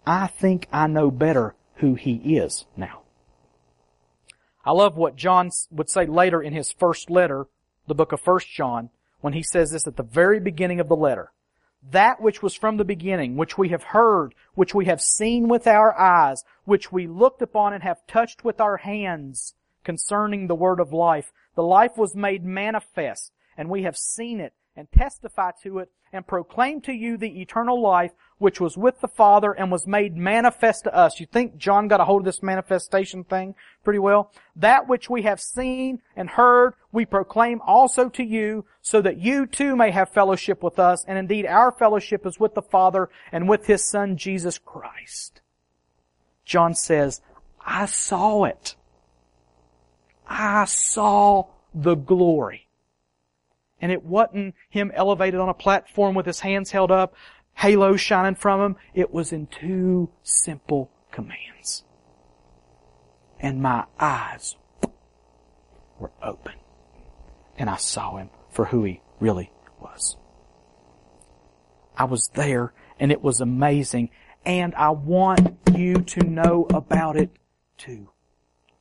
[0.05, 3.01] I think I know better who he is now.
[4.65, 7.47] I love what John would say later in his first letter,
[7.87, 8.89] the book of First John,
[9.21, 11.31] when he says this at the very beginning of the letter
[11.89, 15.65] that which was from the beginning, which we have heard, which we have seen with
[15.65, 20.79] our eyes, which we looked upon and have touched with our hands concerning the word
[20.79, 21.33] of life.
[21.55, 26.27] The life was made manifest, and we have seen it and testify to it and
[26.27, 30.85] proclaim to you the eternal life which was with the Father and was made manifest
[30.85, 31.19] to us.
[31.19, 33.53] You think John got a hold of this manifestation thing
[33.83, 34.31] pretty well?
[34.55, 39.45] That which we have seen and heard, we proclaim also to you so that you
[39.45, 41.05] too may have fellowship with us.
[41.07, 45.41] And indeed our fellowship is with the Father and with His Son Jesus Christ.
[46.43, 47.21] John says,
[47.63, 48.75] I saw it.
[50.27, 52.67] I saw the glory.
[53.81, 57.15] And it wasn't him elevated on a platform with his hands held up,
[57.55, 58.75] halos shining from him.
[58.93, 61.83] It was in two simple commands.
[63.39, 64.55] And my eyes
[65.99, 66.53] were open.
[67.57, 70.15] And I saw him for who he really was.
[71.97, 74.09] I was there and it was amazing
[74.45, 77.29] and I want you to know about it
[77.77, 78.09] too.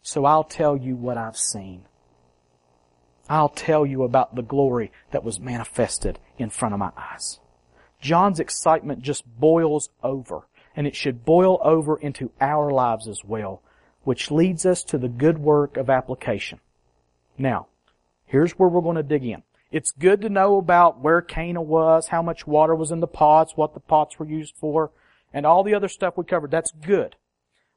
[0.02, 1.84] So I'll tell you what I've seen.
[3.31, 7.38] I'll tell you about the glory that was manifested in front of my eyes.
[8.01, 13.62] John's excitement just boils over, and it should boil over into our lives as well,
[14.03, 16.59] which leads us to the good work of application.
[17.38, 17.69] Now,
[18.27, 19.45] here's where we're going to dig in.
[19.71, 23.57] It's good to know about where Cana was, how much water was in the pots,
[23.57, 24.90] what the pots were used for,
[25.33, 26.51] and all the other stuff we covered.
[26.51, 27.14] That's good.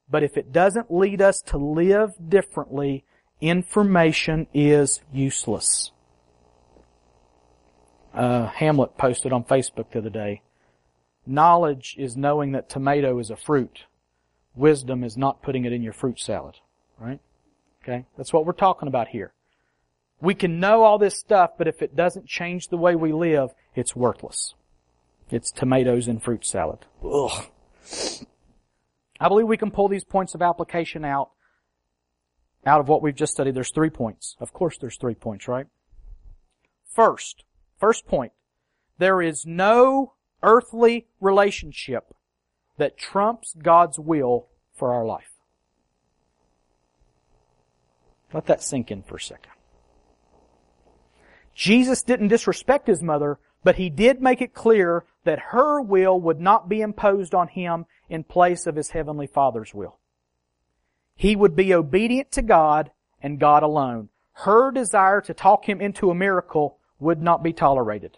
[0.10, 3.06] But if it doesn't lead us to live differently,
[3.44, 5.92] information is useless.
[8.14, 10.42] Uh, Hamlet posted on Facebook the other day,
[11.26, 13.84] knowledge is knowing that tomato is a fruit.
[14.56, 16.56] Wisdom is not putting it in your fruit salad.
[17.00, 17.20] Right?
[17.84, 18.06] Okay?
[18.18, 19.34] That's what we're talking about here.
[20.22, 23.50] We can know all this stuff, but if it doesn't change the way we live,
[23.76, 24.54] it's worthless.
[25.30, 26.86] It's tomatoes in fruit salad.
[27.04, 27.48] Ugh.
[29.20, 31.32] I believe we can pull these points of application out
[32.66, 34.36] out of what we've just studied, there's three points.
[34.40, 35.68] Of course there's three points, right?
[36.90, 37.44] First,
[37.80, 38.32] first point,
[38.98, 42.14] there is no earthly relationship
[42.78, 45.32] that trumps God's will for our life.
[48.34, 49.52] Let that sink in for a second.
[51.54, 56.40] Jesus didn't disrespect his mother, but he did make it clear that her will would
[56.40, 60.00] not be imposed on him in place of his heavenly Father's will.
[61.16, 64.10] He would be obedient to God and God alone.
[64.34, 68.18] Her desire to talk him into a miracle would not be tolerated.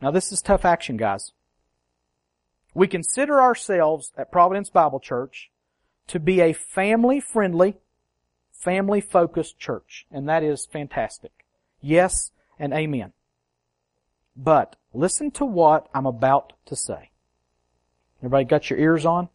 [0.00, 1.32] Now this is tough action, guys.
[2.74, 5.50] We consider ourselves at Providence Bible Church
[6.08, 7.76] to be a family friendly,
[8.50, 10.06] family focused church.
[10.10, 11.44] And that is fantastic.
[11.80, 13.12] Yes and amen.
[14.34, 17.10] But listen to what I'm about to say.
[18.20, 19.28] Everybody got your ears on?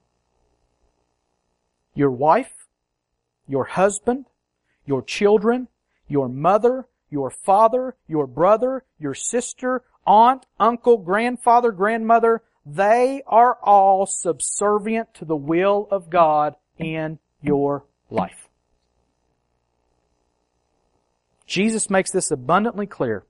[1.97, 2.67] Your wife,
[3.47, 4.25] your husband,
[4.85, 5.67] your children,
[6.07, 14.05] your mother, your father, your brother, your sister, aunt, uncle, grandfather, grandmother, they are all
[14.05, 18.47] subservient to the will of God in your life.
[21.47, 23.23] Jesus makes this abundantly clear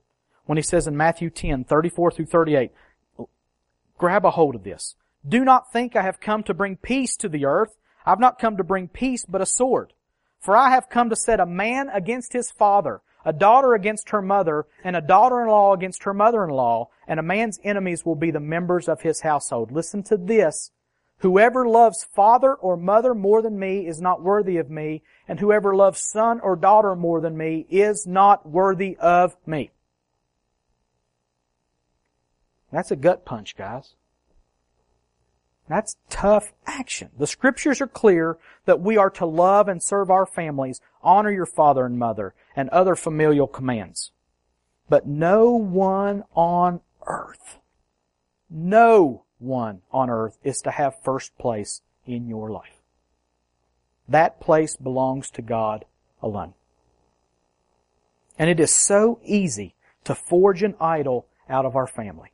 [0.44, 2.72] when he says in Matthew 10, 34 through 38,
[3.96, 4.94] grab a hold of this.
[5.26, 7.76] Do not think I have come to bring peace to the earth.
[8.08, 9.92] I've not come to bring peace, but a sword.
[10.40, 14.22] For I have come to set a man against his father, a daughter against her
[14.22, 18.88] mother, and a daughter-in-law against her mother-in-law, and a man's enemies will be the members
[18.88, 19.70] of his household.
[19.70, 20.70] Listen to this.
[21.18, 25.76] Whoever loves father or mother more than me is not worthy of me, and whoever
[25.76, 29.70] loves son or daughter more than me is not worthy of me.
[32.72, 33.96] That's a gut punch, guys.
[35.68, 37.10] That's tough action.
[37.18, 41.46] The scriptures are clear that we are to love and serve our families, honor your
[41.46, 44.12] father and mother, and other familial commands.
[44.88, 47.58] But no one on earth,
[48.48, 52.82] no one on earth is to have first place in your life.
[54.08, 55.84] That place belongs to God
[56.22, 56.54] alone.
[58.38, 59.74] And it is so easy
[60.04, 62.32] to forge an idol out of our family.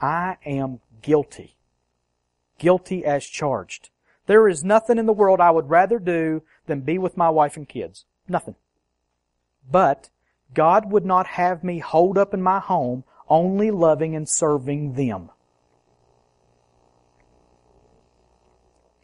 [0.00, 1.54] I am guilty
[2.58, 3.90] guilty as charged.
[4.26, 7.56] There is nothing in the world I would rather do than be with my wife
[7.56, 8.04] and kids.
[8.26, 8.54] Nothing.
[9.70, 10.08] But
[10.54, 15.30] God would not have me hold up in my home only loving and serving them.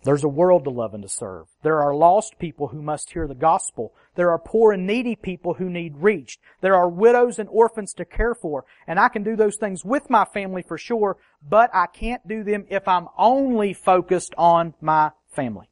[0.02, 1.48] There's a world to love and to serve.
[1.62, 3.92] There are lost people who must hear the gospel.
[4.14, 6.40] There are poor and needy people who need reached.
[6.62, 8.64] There are widows and orphans to care for.
[8.86, 12.42] And I can do those things with my family for sure, but I can't do
[12.42, 15.68] them if I'm only focused on my family.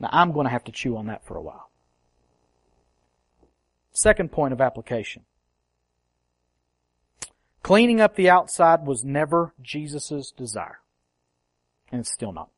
[0.00, 1.70] Now I'm going to have to chew on that for a while.
[3.92, 5.22] Second point of application.
[7.62, 10.80] Cleaning up the outside was never Jesus' desire.
[11.92, 12.50] And it's still not.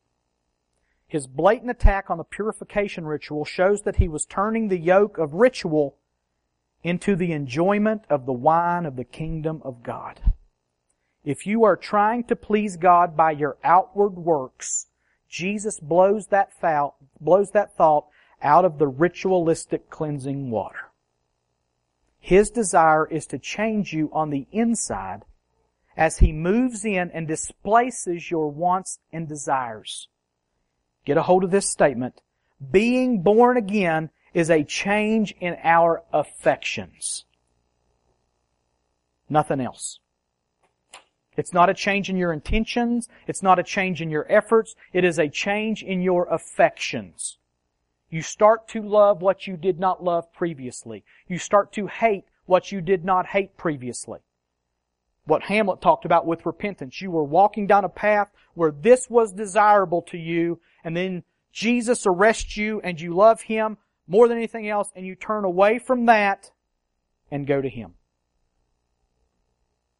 [1.09, 5.35] His blatant attack on the purification ritual shows that he was turning the yoke of
[5.35, 5.97] ritual
[6.83, 10.33] into the enjoyment of the wine of the kingdom of God.
[11.25, 14.87] If you are trying to please God by your outward works,
[15.29, 18.07] Jesus blows that, foul, blows that thought
[18.43, 20.91] out of the ritualistic cleansing water.
[22.21, 25.25] His desire is to change you on the inside
[25.97, 30.09] as He moves in and displaces your wants and desires.
[31.07, 32.21] Get a hold of this statement.
[32.71, 37.25] Being born again is a change in our affections.
[39.31, 40.01] Nothing else.
[41.37, 43.09] It's not a change in your intentions.
[43.27, 44.75] It's not a change in your efforts.
[44.93, 47.39] It is a change in your affections.
[48.11, 51.05] You start to love what you did not love previously.
[51.29, 54.21] You start to hate what you did not hate previously.
[55.27, 57.01] What Hamlet talked about with repentance.
[57.01, 62.07] You were walking down a path where this was desirable to you, and then Jesus
[62.07, 66.07] arrests you and you love Him more than anything else, and you turn away from
[66.07, 66.51] that
[67.31, 67.95] and go to Him.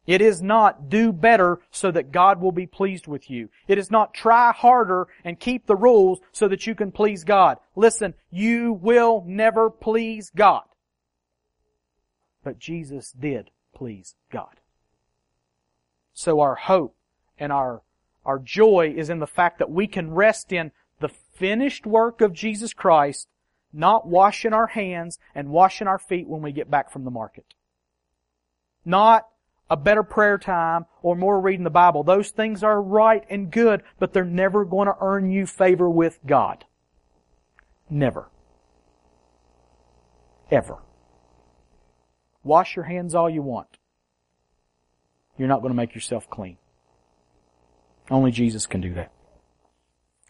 [0.05, 3.49] It is not do better so that God will be pleased with you.
[3.67, 7.57] It is not try harder and keep the rules so that you can please God.
[7.75, 10.63] Listen, you will never please God.
[12.41, 14.61] But Jesus did please God.
[16.17, 16.95] So our hope
[17.37, 17.83] and our,
[18.25, 22.33] our joy is in the fact that we can rest in the finished work of
[22.33, 23.27] Jesus Christ,
[23.71, 27.45] not washing our hands and washing our feet when we get back from the market.
[28.83, 29.27] Not
[29.69, 32.03] a better prayer time, or more reading the Bible.
[32.03, 36.17] Those things are right and good, but they're never going to earn you favor with
[36.25, 36.65] God.
[37.91, 38.31] Never.
[40.49, 40.79] Ever.
[42.43, 43.77] Wash your hands all you want.
[45.37, 46.57] You're not going to make yourself clean.
[48.09, 49.11] Only Jesus can do that.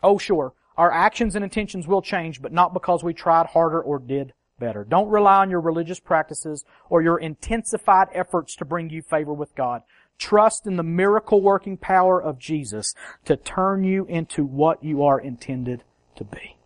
[0.04, 4.00] Oh sure, our actions and intentions will change, but not because we tried harder or
[4.00, 4.84] did better.
[4.84, 9.56] Don't rely on your religious practices or your intensified efforts to bring you favor with
[9.56, 9.84] God.
[10.18, 12.96] Trust in the miracle working power of Jesus
[13.26, 15.84] to turn you into what you are intended
[16.16, 16.58] to be.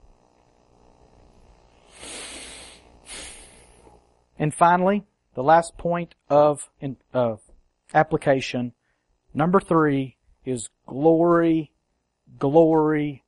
[4.39, 5.03] And finally,
[5.35, 6.69] the last point of,
[7.13, 7.41] of
[7.93, 8.73] application,
[9.33, 11.71] number three, is glory,
[12.39, 13.23] glory,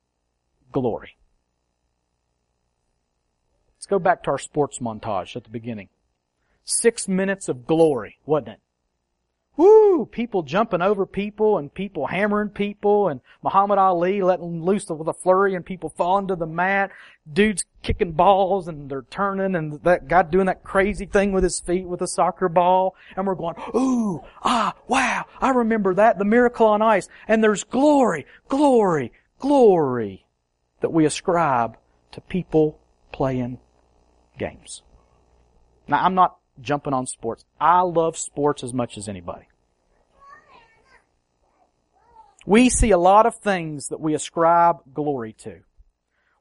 [0.71, 1.17] glory.
[3.75, 5.89] Let's go back to our sports montage at the beginning.
[6.63, 8.59] Six minutes of glory, wasn't it?
[9.55, 10.07] Woo!
[10.07, 15.13] People jumping over people and people hammering people and Muhammad Ali letting loose with a
[15.13, 16.91] flurry and people falling to the mat.
[17.31, 21.59] Dudes kicking balls and they're turning and that guy doing that crazy thing with his
[21.59, 22.95] feet with a soccer ball.
[23.15, 27.07] And we're going, ooh, ah, wow, I remember that, the miracle on ice.
[27.27, 30.25] And there's glory, glory, glory
[30.81, 31.77] that we ascribe
[32.11, 32.79] to people
[33.11, 33.59] playing
[34.39, 34.81] games.
[35.87, 37.45] Now I'm not jumping on sports.
[37.59, 39.47] I love sports as much as anybody.
[42.45, 45.61] We see a lot of things that we ascribe glory to.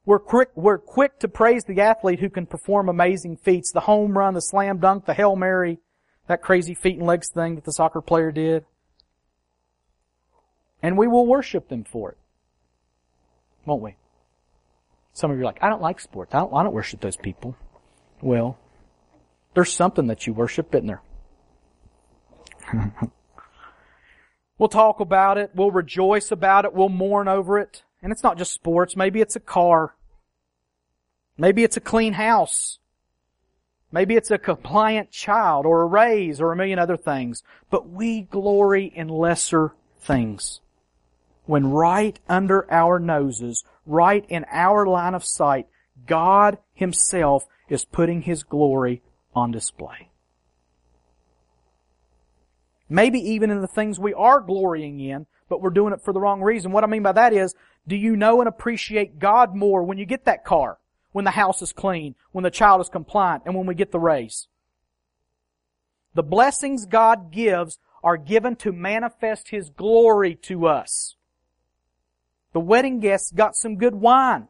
[0.05, 3.71] We're quick, we're quick to praise the athlete who can perform amazing feats.
[3.71, 5.79] The home run, the slam dunk, the Hail Mary,
[6.27, 8.65] that crazy feet and legs thing that the soccer player did.
[10.81, 12.17] And we will worship them for it.
[13.65, 13.95] Won't we?
[15.13, 16.35] Some of you are like, I don't like sports.
[16.35, 17.55] I don't, I don't worship those people.
[18.21, 18.57] Well,
[19.53, 21.01] there's something that you worship, isn't there?
[24.57, 25.51] we'll talk about it.
[25.53, 26.73] We'll rejoice about it.
[26.73, 27.83] We'll mourn over it.
[28.01, 28.95] And it's not just sports.
[28.95, 29.95] Maybe it's a car.
[31.37, 32.79] Maybe it's a clean house.
[33.91, 37.43] Maybe it's a compliant child or a raise or a million other things.
[37.69, 40.61] But we glory in lesser things.
[41.45, 45.67] When right under our noses, right in our line of sight,
[46.07, 49.01] God Himself is putting His glory
[49.35, 50.09] on display.
[52.89, 56.19] Maybe even in the things we are glorying in, but we're doing it for the
[56.19, 56.71] wrong reason.
[56.71, 57.55] What I mean by that is,
[57.87, 60.77] do you know and appreciate God more when you get that car,
[61.11, 63.99] when the house is clean, when the child is compliant, and when we get the
[63.99, 64.47] raise?
[66.13, 71.15] The blessings God gives are given to manifest His glory to us.
[72.51, 74.49] The wedding guests got some good wine,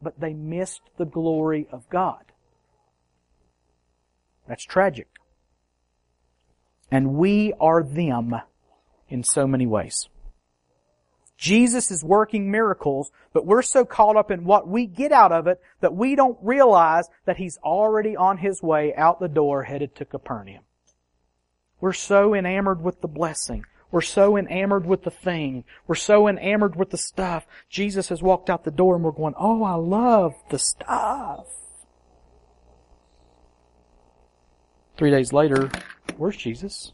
[0.00, 2.31] but they missed the glory of God.
[4.48, 5.08] That's tragic.
[6.90, 8.34] And we are them
[9.08, 10.08] in so many ways.
[11.36, 15.46] Jesus is working miracles, but we're so caught up in what we get out of
[15.46, 19.96] it that we don't realize that He's already on His way out the door headed
[19.96, 20.62] to Capernaum.
[21.80, 23.64] We're so enamored with the blessing.
[23.90, 25.64] We're so enamored with the thing.
[25.86, 27.46] We're so enamored with the stuff.
[27.68, 31.46] Jesus has walked out the door and we're going, oh, I love the stuff.
[34.96, 35.70] Three days later,
[36.16, 36.92] where's Jesus?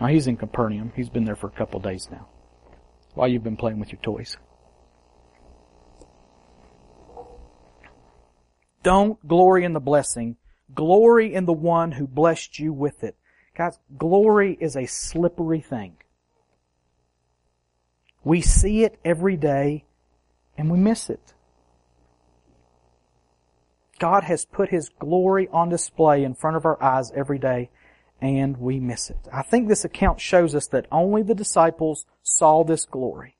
[0.00, 0.92] Oh, he's in Capernaum.
[0.96, 2.28] He's been there for a couple days now.
[3.14, 4.36] While you've been playing with your toys.
[8.82, 10.36] Don't glory in the blessing.
[10.74, 13.16] Glory in the one who blessed you with it.
[13.56, 15.96] Guys, glory is a slippery thing.
[18.24, 19.84] We see it every day
[20.56, 21.33] and we miss it.
[23.98, 27.70] God has put His glory on display in front of our eyes every day
[28.20, 29.18] and we miss it.
[29.32, 33.36] I think this account shows us that only the disciples saw this glory.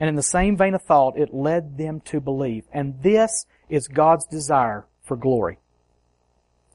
[0.00, 2.64] And in the same vein of thought, it led them to believe.
[2.72, 5.58] And this is God's desire for glory.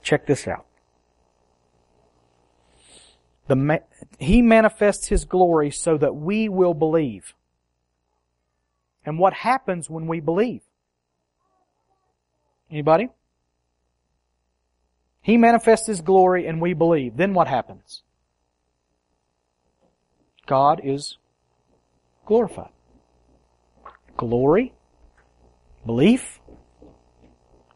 [0.03, 0.65] Check this out.
[3.47, 3.82] The,
[4.19, 7.34] he manifests His glory so that we will believe.
[9.05, 10.61] And what happens when we believe?
[12.70, 13.09] Anybody?
[15.22, 17.18] He manifests His glory and we believe.
[17.18, 18.03] Then what happens?
[20.45, 21.18] God is
[22.26, 22.70] glorified.
[24.18, 24.74] Glory,
[25.86, 26.39] belief,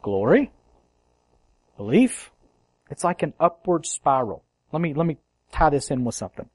[0.02, 0.52] glory,
[1.76, 2.32] belief.
[2.90, 4.44] It's like an upward spiral.
[4.72, 5.18] Let me, let me
[5.52, 6.50] tie this in with something.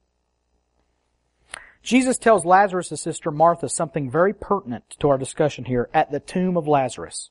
[1.82, 6.56] Jesus tells Lazarus' sister Martha something very pertinent to our discussion here at the tomb
[6.56, 7.30] of Lazarus.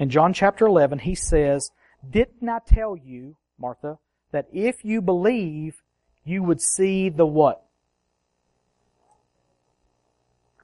[0.00, 1.70] In John chapter 11, he says,
[2.10, 3.98] Didn't I tell you, Martha,
[4.32, 5.82] that if you believe,
[6.24, 7.62] you would see the what?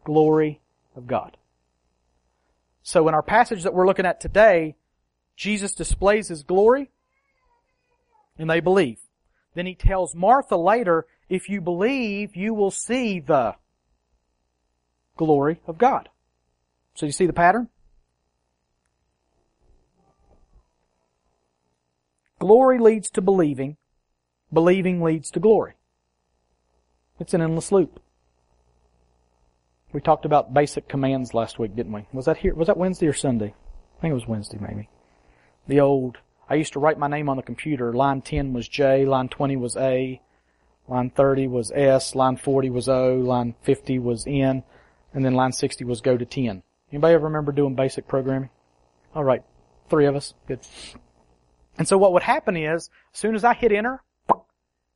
[0.04, 0.62] Glory
[0.96, 1.36] of God.
[2.82, 4.74] So in our passage that we're looking at today,
[5.36, 6.88] Jesus displays His glory,
[8.38, 9.00] and they believe.
[9.54, 13.54] Then he tells Martha later, if you believe, you will see the
[15.18, 16.08] glory of God.
[16.94, 17.68] So you see the pattern?
[22.38, 23.76] Glory leads to believing.
[24.52, 25.74] Believing leads to glory.
[27.18, 28.00] It's an endless loop.
[29.92, 32.06] We talked about basic commands last week, didn't we?
[32.12, 32.54] Was that here?
[32.54, 33.54] Was that Wednesday or Sunday?
[33.96, 34.88] I think it was Wednesday, maybe.
[35.66, 36.18] The old
[36.48, 37.92] I used to write my name on the computer.
[37.92, 40.20] Line 10 was J, line 20 was A,
[40.86, 44.62] line 30 was S, line 40 was O, line 50 was N,
[45.12, 46.62] and then line 60 was go to 10.
[46.92, 48.50] Anybody ever remember doing basic programming?
[49.14, 49.42] Alright,
[49.90, 50.34] three of us.
[50.46, 50.60] Good.
[51.78, 54.02] And so what would happen is, as soon as I hit enter,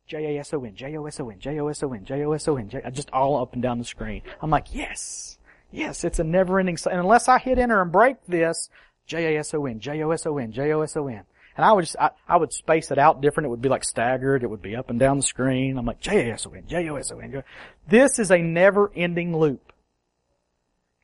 [0.07, 4.22] J-A-S-O-N, J-O-S-O-N, J-O-S-O-N, J-O-S-O-N, just all up and down the screen.
[4.43, 5.39] I'm like, yes!
[5.70, 8.68] Yes, it's a never ending, and unless I hit enter and break this,
[9.07, 11.22] J-A-S-O-N, J-O-S-O-N, J-O-S-O-N.
[11.57, 13.47] And I would just, I, I, would space it out different.
[13.47, 14.43] It would be like staggered.
[14.43, 15.78] It would be up and down the screen.
[15.78, 17.43] I'm like, J-A-S-O-N, J-O-S-O-N.
[17.89, 19.72] This is a never ending loop.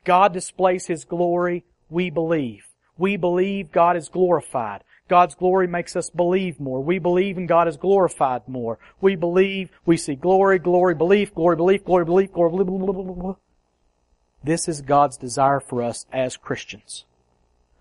[0.03, 1.63] God displays His glory.
[1.89, 2.65] We believe.
[2.97, 4.83] We believe God is glorified.
[5.07, 6.81] God's glory makes us believe more.
[6.83, 8.77] We believe and God is glorified more.
[8.99, 13.03] We believe, we see glory, glory, belief, glory, belief, glory, belief, glory, blah, blah, blah,
[13.03, 13.35] blah, blah.
[14.43, 17.05] This is God's desire for us as Christians.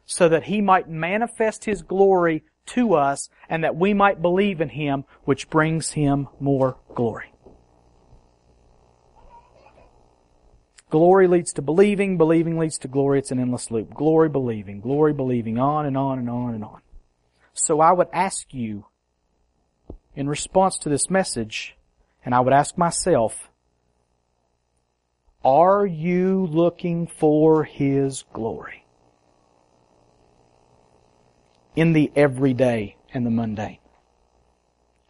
[0.04, 4.70] So that He might manifest His glory to us and that we might believe in
[4.70, 7.32] Him, which brings Him more glory.
[10.88, 13.18] Glory leads to believing, believing leads to glory.
[13.18, 13.92] It's an endless loop.
[13.92, 16.80] Glory, believing, glory, believing, on and on and on and on.
[17.56, 18.86] So I would ask you,
[20.14, 21.76] in response to this message,
[22.24, 23.50] and I would ask myself,
[25.44, 28.86] are you looking for His glory?
[31.76, 33.78] in the everyday and the mundane.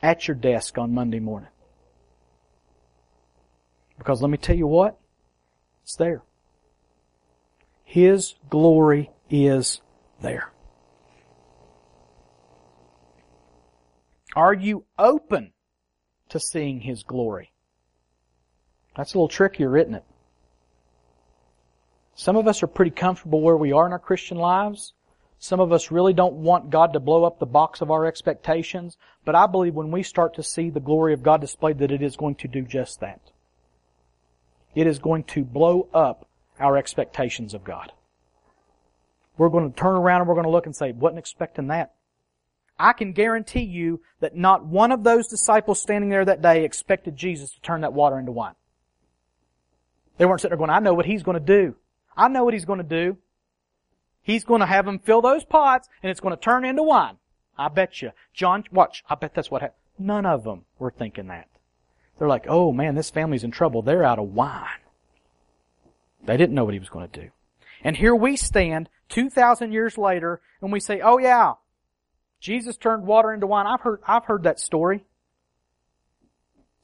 [0.03, 1.49] At your desk on Monday morning.
[3.97, 4.99] Because let me tell you what,
[5.85, 6.23] it's there.
[7.85, 9.81] His glory is
[10.21, 10.51] there.
[14.37, 15.53] Are you open
[16.29, 17.53] to seeing His glory?
[18.95, 20.05] That's a little trickier, isn't it?
[22.15, 24.93] Some of us are pretty comfortable where we are in our Christian lives,
[25.39, 28.97] some of us really don't want God to blow up the box of our expectations,
[29.25, 32.03] but I believe when we start to see the glory of God displayed that it
[32.03, 33.21] is going to do just that.
[34.75, 36.29] It is going to blow up
[36.59, 37.93] our expectations of God.
[39.37, 41.95] We're going to turn around and we're going to look and say, wasn't expecting that.
[42.79, 47.17] I can guarantee you that not one of those disciples standing there that day expected
[47.17, 48.55] Jesus to turn that water into wine.
[50.19, 51.77] They weren't sitting there going, I know what he's going to do.
[52.17, 53.19] I know what he's going to do.
[54.23, 57.17] He's going to have them fill those pots and it's going to turn into wine.
[57.59, 58.13] I bet you.
[58.35, 59.05] John, watch.
[59.09, 59.81] I bet that's what happened.
[59.99, 61.49] None of them were thinking that.
[62.19, 63.83] They're like, oh man, this family's in trouble.
[63.83, 64.81] They're out of wine.
[66.25, 67.31] They didn't know what he was going to do.
[67.83, 71.55] And here we stand 2,000 years later and we say, oh yeah,
[72.47, 73.67] Jesus turned water into wine.
[73.67, 75.05] I've heard, I've heard that story.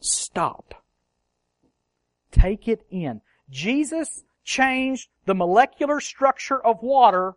[0.00, 0.74] Stop.
[2.32, 3.20] Take it in.
[3.48, 7.34] Jesus changed the molecular structure of water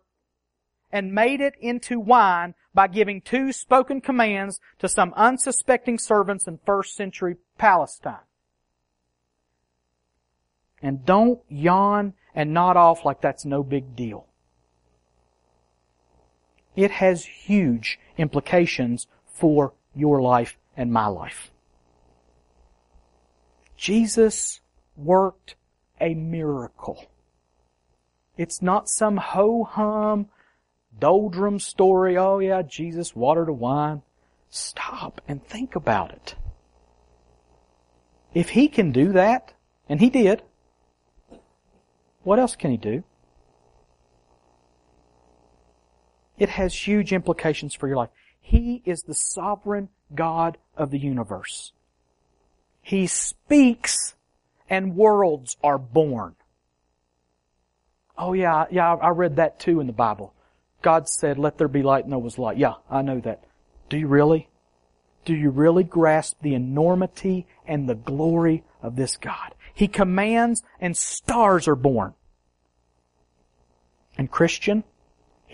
[0.90, 6.58] and made it into wine by giving two spoken commands to some unsuspecting servants in
[6.66, 8.26] first century Palestine.
[10.82, 14.26] And don't yawn and nod off like that's no big deal.
[16.74, 21.50] It has huge implications for your life and my life.
[23.76, 24.60] Jesus
[24.96, 25.56] worked
[26.00, 27.06] a miracle.
[28.36, 30.28] It's not some ho-hum,
[30.98, 32.16] doldrum story.
[32.16, 34.02] Oh yeah, Jesus water to wine.
[34.48, 36.34] Stop and think about it.
[38.34, 39.54] If he can do that,
[39.88, 40.42] and he did,
[42.22, 43.04] what else can he do?
[46.38, 48.10] It has huge implications for your life.
[48.40, 51.72] He is the sovereign God of the universe.
[52.82, 54.14] He speaks
[54.68, 56.36] and worlds are born.
[58.18, 60.32] Oh yeah, yeah, I read that too in the Bible.
[60.82, 62.58] God said, let there be light and there was light.
[62.58, 63.44] Yeah, I know that.
[63.88, 64.48] Do you really?
[65.24, 69.54] Do you really grasp the enormity and the glory of this God?
[69.74, 72.14] He commands and stars are born.
[74.16, 74.84] And Christian,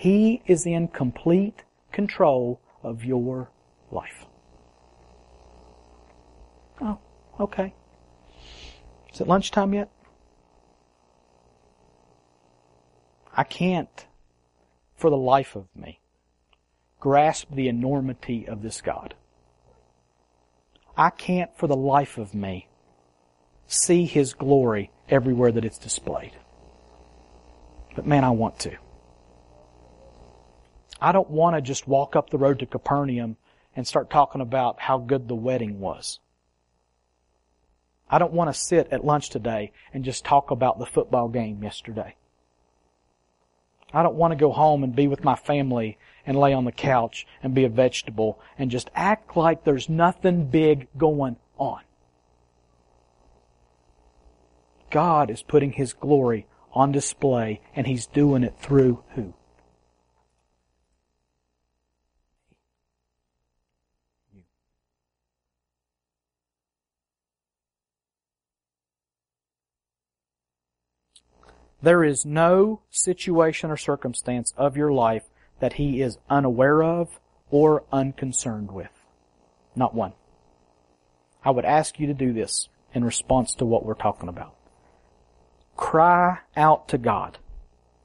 [0.03, 3.51] He is in complete control of your
[3.93, 4.27] life.
[6.81, 6.99] Oh,
[7.39, 7.73] okay.
[9.15, 9.93] Is it lunchtime yet?
[13.37, 14.07] I can't,
[14.97, 16.01] for the life of me,
[16.99, 19.15] grasp the enormity of this God.
[20.97, 22.67] I can't, for the life of me,
[23.69, 26.33] see His glory everywhere that it's displayed.
[27.95, 28.82] But man, I want to.
[31.03, 33.37] I don't want to just walk up the road to Capernaum
[33.75, 36.21] and start talking about how good the wedding was.
[38.09, 41.61] I don't want to sit at lunch today and just talk about the football game
[41.61, 42.15] yesterday.
[43.93, 46.73] I don't want to go home and be with my family and lay on the
[46.73, 51.81] couch and be a vegetable and just act like there's nothing big going on.
[54.91, 59.35] God is putting His glory on display and He's doing it through who?
[71.83, 75.25] There is no situation or circumstance of your life
[75.59, 77.19] that He is unaware of
[77.51, 78.91] or unconcerned with.
[79.75, 80.13] Not one.
[81.45, 84.55] I would ask you to do this in response to what we're talking about.
[85.77, 87.39] Cry out to God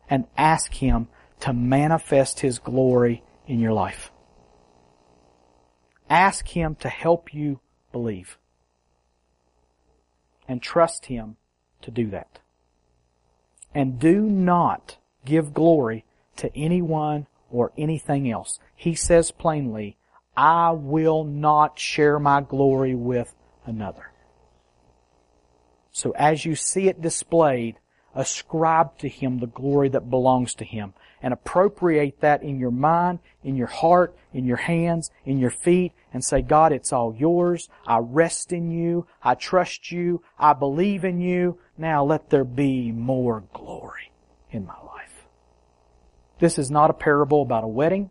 [0.09, 1.07] and ask Him
[1.41, 4.11] to manifest His glory in your life.
[6.09, 7.59] Ask Him to help you
[7.91, 8.37] believe.
[10.47, 11.35] And trust Him
[11.81, 12.39] to do that.
[13.73, 16.05] And do not give glory
[16.37, 18.59] to anyone or anything else.
[18.75, 19.97] He says plainly,
[20.35, 23.33] I will not share my glory with
[23.65, 24.11] another.
[25.91, 27.79] So as you see it displayed,
[28.13, 33.19] ascribe to Him the glory that belongs to Him and appropriate that in your mind,
[33.43, 37.69] in your heart, in your hands, in your feet, and say, God, it's all yours.
[37.87, 39.07] I rest in you.
[39.23, 40.21] I trust you.
[40.37, 41.57] I believe in you.
[41.77, 44.11] Now let there be more glory
[44.51, 45.27] in my life.
[46.39, 48.09] This is not a parable about a wedding.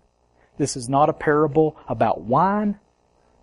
[0.59, 2.79] This is not a parable about wine.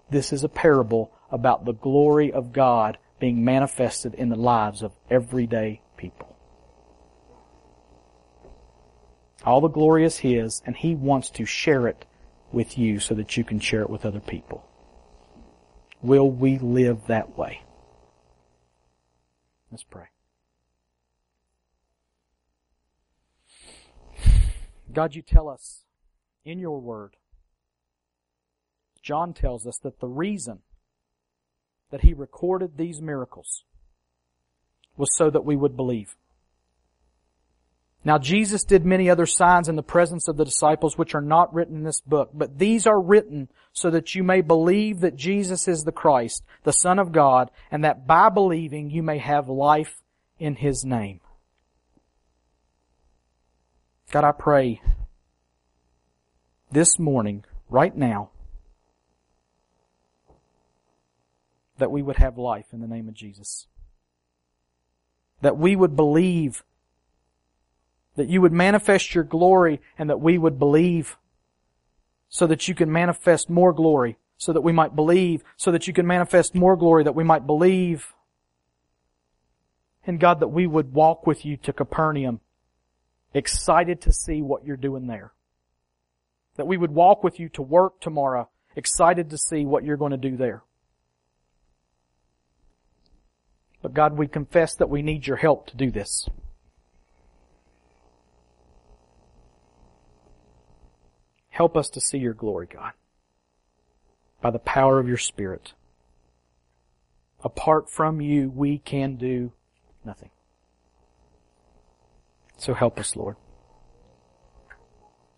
[0.09, 4.91] This is a parable about the glory of God being manifested in the lives of
[5.09, 6.35] everyday people.
[9.45, 12.05] All the glory is His, and He wants to share it
[12.51, 14.63] with you so that you can share it with other people.
[16.01, 17.61] Will we live that way?
[19.71, 20.12] Let's pray.
[24.93, 25.83] God, you tell us
[26.45, 27.15] in your word,
[29.01, 30.59] John tells us that the reason
[31.91, 33.63] that he recorded these miracles
[34.95, 36.15] was so that we would believe.
[38.05, 41.53] Now Jesus did many other signs in the presence of the disciples which are not
[41.53, 45.67] written in this book, but these are written so that you may believe that Jesus
[45.67, 50.01] is the Christ, the Son of God, and that by believing you may have life
[50.37, 51.21] in His name.
[54.13, 54.79] God, I pray
[56.71, 58.29] this morning, right now,
[61.79, 63.65] that we would have life in the name of Jesus.
[65.41, 66.63] That we would believe
[68.15, 71.17] that you would manifest your glory and that we would believe
[72.29, 75.93] so that you can manifest more glory, so that we might believe, so that you
[75.93, 78.13] can manifest more glory that we might believe.
[80.05, 82.41] And God, that we would walk with you to Capernaum,
[83.33, 85.33] excited to see what you're doing there.
[86.55, 90.11] That we would walk with you to work tomorrow, excited to see what you're going
[90.11, 90.63] to do there.
[93.81, 96.29] But God, we confess that we need your help to do this.
[101.49, 102.93] Help us to see your glory, God,
[104.41, 105.73] by the power of your Spirit.
[107.43, 109.51] Apart from you, we can do
[110.05, 110.29] nothing.
[112.63, 113.35] So help us, Lord,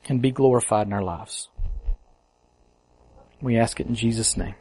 [0.07, 1.49] and be glorified in our lives.
[3.41, 4.53] We ask it in Jesus' name.